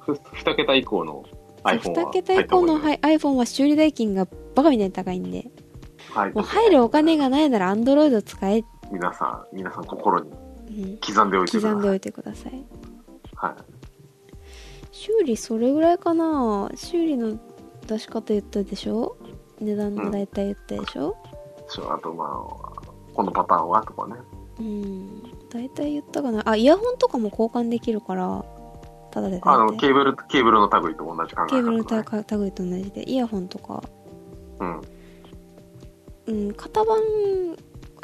[0.00, 1.24] ふ二桁以降の
[1.64, 5.50] iPhone は2桁以降の iPhone は修理代金がバカみたいに高いんで、
[6.12, 8.62] た方がいいもう入るお金がないなら Android 使え。
[8.92, 10.43] 皆さん、皆さん心にうん。
[11.06, 11.72] 刻んでおいてください。
[11.72, 12.66] 刻んでおいてください。
[13.34, 13.54] はい。
[14.92, 17.38] 修理それぐらいかな修理の
[17.86, 19.16] 出し方言ったでしょ？
[19.60, 21.16] 値段も大体言ったでしょ？
[21.68, 22.28] そうあと、まあ、
[23.12, 24.16] このパターンはとかね。
[24.58, 25.22] うん。
[25.50, 28.44] 大体言ったかなあ、イヤホンとかも交換できるから、
[29.10, 31.50] ただであの、ケーブル、ケーブルの類と同じ考え。
[31.50, 33.82] ケーブルのた類と同じで、イヤホンとか、
[34.60, 34.80] うん。
[36.26, 36.98] うん、型番、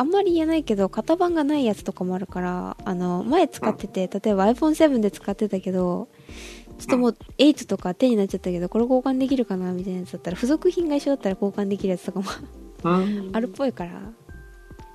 [0.01, 6.09] あんまり言えないけど、型番がないやつとかもあるから、あの、前使ってて、例えば iPhone7 で使ってたけど、
[6.79, 12.31] ちょっともう8とか10になっちゃったけど、これ交換できるかなみたいなやつだったら、付属品が一緒だったら交換できるやつとかも
[12.85, 13.31] うん。
[13.35, 13.91] あるっぽいから、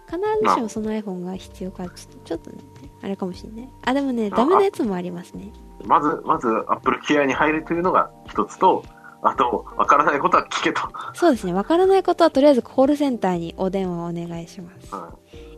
[0.07, 2.57] 必ずしもその iPhone が必要か、ちょっと、ちょっとね、
[3.03, 3.69] あれかもしんない。
[3.83, 5.51] あ、でもね、あダメなやつもありますね。
[5.85, 8.83] まず、まず、アップルケアに入るというのが一つと、
[9.27, 10.81] あと、わからないことは聞けと。
[11.13, 14.93] そうですね、わからないことはとりあえずコールセンターにお電話をお願いします。
[14.93, 15.01] うん。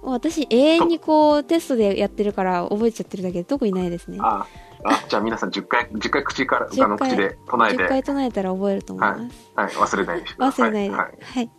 [0.04, 4.18] 私、永遠にこう、テストでやってるから覚えちゃってるだけで特にないですね。
[4.20, 4.48] あ、
[4.84, 9.52] あ、じゃあ皆さん10回、10回口から、10あの、口で唱えて、10回唱えたら覚えると思います。
[9.56, 10.72] はい、忘れないようにしてください。
[10.72, 10.96] 忘れないで。
[10.96, 11.10] はは
[11.42, 11.50] いい。。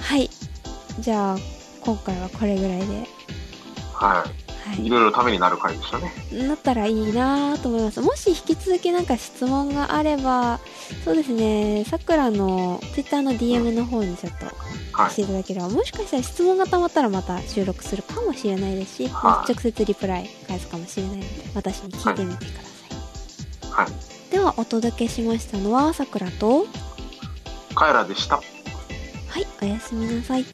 [0.00, 0.30] はい。
[1.00, 1.36] じゃあ、
[1.82, 3.06] 今回はこれぐらいで。
[3.94, 4.08] は。
[4.08, 4.86] はいい。
[4.86, 6.12] いろいろためになる回でしたね。
[6.46, 8.00] なったらいいなと思います。
[8.00, 10.60] もし引き続きなんか質問があれば、
[11.04, 14.46] そうですね、さくらの Twitter の DM の方にちょっと
[14.92, 23.86] はいしていただければ、もしかしたら質問がたまったらまた収録するかもしれないですし、はい直接リプライ返すかもしれないので、私に聞いてみてください。
[23.86, 24.30] はい。
[24.30, 26.66] では、お届けしましたのは、さくらと、
[27.74, 28.40] カエラでした。
[29.30, 30.44] はい、おやすみなさい。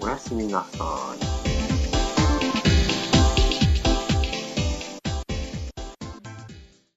[0.00, 1.14] おやすみなさ
[1.46, 1.51] い。